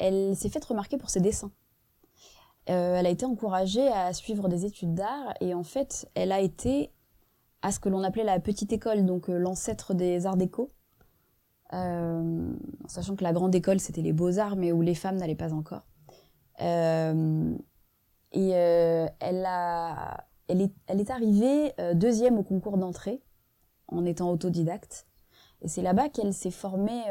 [0.00, 1.52] elle s'est faite remarquer pour ses dessins.
[2.68, 6.40] Euh, elle a été encouragée à suivre des études d'art et en fait, elle a
[6.40, 6.92] été
[7.62, 10.72] à ce que l'on appelait la petite école, donc euh, l'ancêtre des arts déco.
[11.72, 12.52] Euh,
[12.86, 15.86] sachant que la grande école, c'était les beaux-arts, mais où les femmes n'allaient pas encore.
[16.58, 16.64] et
[18.32, 19.50] elle,
[20.88, 23.22] est arrivée deuxième au concours d'entrée,
[23.88, 25.06] en étant autodidacte.
[25.62, 27.04] Et c'est là-bas qu'elle s'est formée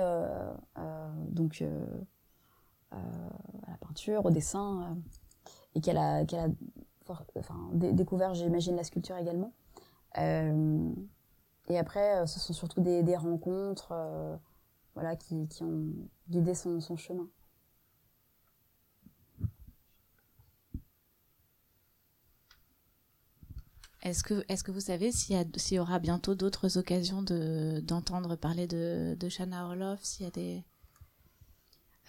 [1.30, 1.64] donc,
[2.92, 4.98] à la peinture, au dessin
[5.76, 6.24] et qu'elle a,
[7.74, 9.54] découvert, j'imagine, la sculpture également.
[10.18, 10.92] Euh,
[11.68, 14.36] et après, euh, ce sont surtout des, rencontres euh,
[14.96, 15.94] voilà, qui, ont
[16.30, 17.28] guidé son, chemin.
[24.02, 25.36] Est-ce que, est que vous savez s'il
[25.72, 30.32] y, aura bientôt d'autres occasions de, d'entendre parler de, de Shana Orloff S'il y a
[30.32, 30.64] des...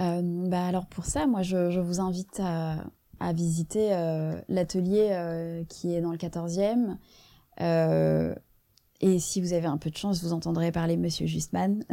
[0.01, 6.01] bah alors pour ça, moi je, vous invite à, visiter euh, l'atelier euh, qui est
[6.01, 6.97] dans le 14e.
[7.61, 8.35] Euh,
[9.03, 11.85] et si vous avez un peu de chance, vous entendrez parler Monsieur Justman,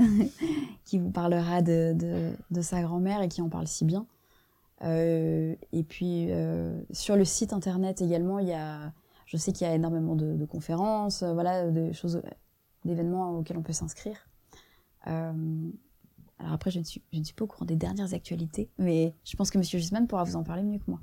[0.86, 4.05] qui vous parlera de, sa grand-mère et qui en parle si bien.
[4.82, 6.30] et puis
[6.91, 8.93] sur le site internet également, il y a,
[9.26, 12.22] je sais qu'il y a énormément de, conférences, voilà, choses,
[12.86, 14.28] d'événements auxquels on peut s'inscrire.
[16.39, 17.01] Alors après, je ne, suis,
[17.35, 20.43] pas au courant des dernières actualités, mais je pense que Monsieur Justman pourra vous en
[20.43, 21.01] parler mieux que moi.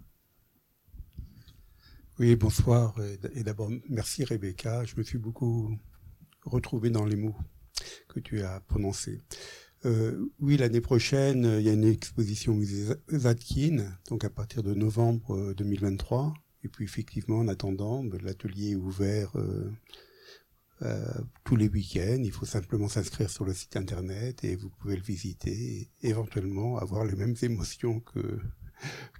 [2.20, 2.94] Oui, bonsoir.
[3.34, 4.84] Et d'abord, merci Rebecca.
[4.84, 5.76] Je me suis beaucoup
[6.44, 7.34] retrouvé dans les mots
[8.08, 9.22] que tu as prononcés.
[9.84, 14.62] Euh, oui, l'année prochaine, il y a une exposition au musée Zadkin, donc à partir
[14.62, 16.26] de novembre 2023.
[16.26, 16.30] Euh,
[16.62, 19.70] Et puis effectivement, en attendant, ben, l'atelier est ouvert euh,
[21.44, 22.22] tous les week-ends.
[22.22, 26.78] Il faut simplement s'inscrire sur le site internet et vous pouvez le visiter et éventuellement
[26.78, 28.38] avoir les mêmes émotions que,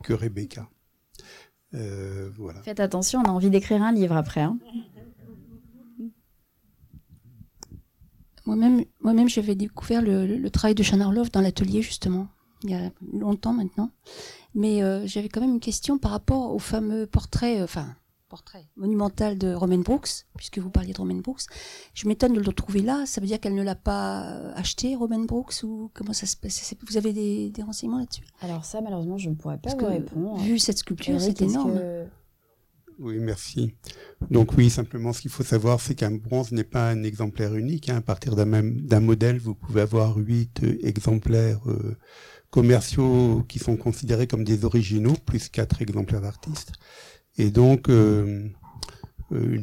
[0.02, 0.68] que Rebecca.
[1.74, 2.62] Euh, voilà.
[2.62, 4.42] Faites attention, on a envie d'écrire un livre après.
[4.42, 4.58] Hein.
[8.46, 12.28] Moi-même, moi-même, j'avais découvert le, travail de Shana Orloff dans l'atelier justement,
[12.62, 13.90] il y a longtemps maintenant.
[14.54, 17.96] Mais euh, j'avais quand même une question par rapport au fameux portrait, euh, enfin
[18.35, 21.43] portrait monumental de Romaine Brooks, puisque vous parliez de Romaine Brooks.
[21.95, 23.07] Je m'étonne de le trouver là.
[23.07, 24.22] Ça veut dire qu'elle ne l'a pas
[24.57, 26.74] acheté, Romaine Brooks, ou comment ça se passe?
[26.89, 28.24] Vous avez des, renseignements là-dessus?
[28.41, 30.41] Alors ça, malheureusement, je ne pourrais pas vous répondre.
[30.41, 31.80] Vu cette sculpture, c'est énorme.
[32.99, 33.72] Oui, merci.
[34.30, 37.89] Donc oui, simplement, ce qu'il faut savoir, c'est qu'un bronze n'est pas un exemplaire unique.
[37.89, 37.99] Hein.
[37.99, 41.97] À partir d'un modèle, vous pouvez avoir huit exemplaires euh,
[42.51, 46.72] commerciaux qui sont considérés comme des originaux, plus quatre exemplaires d'artistes.
[47.37, 48.49] Et donc, euh,
[49.32, 49.62] euh,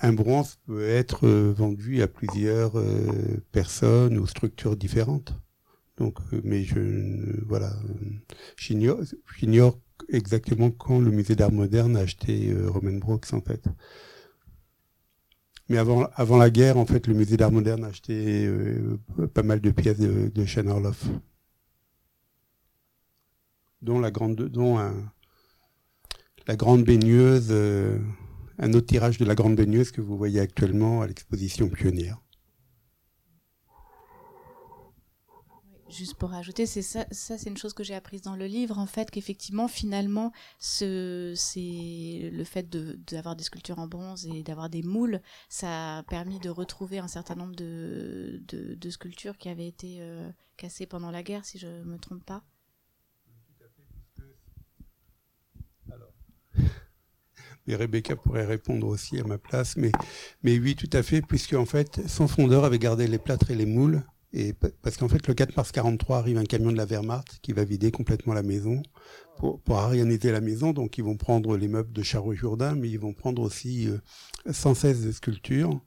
[0.00, 2.74] un bronze peut être vendu à plusieurs
[3.52, 5.34] personnes ou structures différentes.
[5.96, 7.72] Donc, mais je, voilà,
[8.56, 13.68] j'ignore exactement quand le musée d'art moderne a acheté Roman Brooks en fait.
[15.68, 18.98] Mais avant, avant la guerre, en fait, le musée d'art moderne a acheté euh,
[19.32, 21.06] pas mal de pièces de, de Orloff.
[23.80, 24.78] Dont la grande, dont
[26.46, 27.98] la grande baigneuse, euh,
[28.58, 32.24] un autre tirage de la grande baigneuse que vous voyez actuellement à l'exposition pionnière.
[35.94, 38.86] juste pour ajouter, c'est ça, c'est une chose que j'ai apprise dans le livre, en
[38.86, 40.32] fait, qu'effectivement, finalement,
[40.80, 41.34] le
[42.44, 46.98] fait d'avoir des sculptures en bronze et d'avoir des moules, ça a permis de retrouver
[46.98, 51.58] un certain nombre de, de, sculptures qui avaient été euh, cassées pendant la guerre, si
[51.58, 52.42] je ne me trompe pas.
[57.66, 59.90] Et Rebecca pourrait répondre aussi à ma place, mais,
[60.42, 63.54] mais oui, tout à fait, puisque en fait, son fondeur avait gardé les plâtres et
[63.54, 64.02] les moules,
[64.36, 64.52] et
[64.82, 67.62] parce qu'en fait, le 4 mars 43 arrive un camion de la Wehrmacht qui va
[67.62, 68.82] vider complètement la maison
[69.38, 70.72] pour, pour arianiser la maison.
[70.72, 73.98] Donc, ils vont prendre les meubles de Charles-Jourdain, mais ils vont prendre aussi euh,
[74.50, 75.80] 116 sculptures.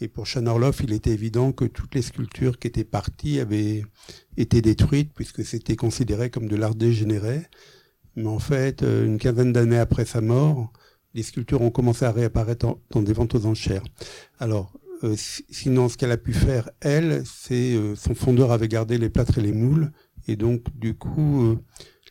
[0.00, 3.84] Et pour Chanorloff, il était évident que toutes les sculptures qui étaient parties avaient
[4.38, 7.42] été détruites puisque c'était considéré comme de l'art dégénéré.
[8.16, 10.72] Mais en fait, euh, une quinzaine d'années après sa mort,
[11.14, 13.84] les sculptures ont commencé à réapparaître dans des ventes aux enchères.
[14.38, 14.72] Alors,
[15.04, 19.10] euh, sinon, ce qu'elle a pu faire, elle, c'est euh, son fondeur avait gardé les
[19.10, 19.92] plâtres et les moules,
[20.28, 21.58] et donc du coup, euh,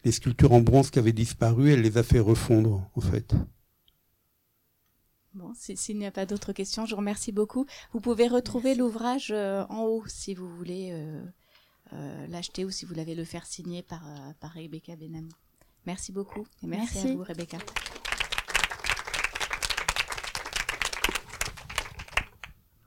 [0.03, 3.33] les sculptures en bronze qui avaient disparu, elle les a fait refondre, en fait.
[5.33, 7.65] Bon, s'il n'y a pas d'autres questions, je vous remercie beaucoup.
[7.93, 10.93] Vous pouvez retrouver l'ouvrage en haut si vous voulez
[12.27, 14.03] l'acheter ou si vous l'avez le faire signer par,
[14.41, 15.29] par Rebecca Benham.
[15.85, 17.07] Merci beaucoup et merci, merci.
[17.07, 17.59] à vous Rebecca.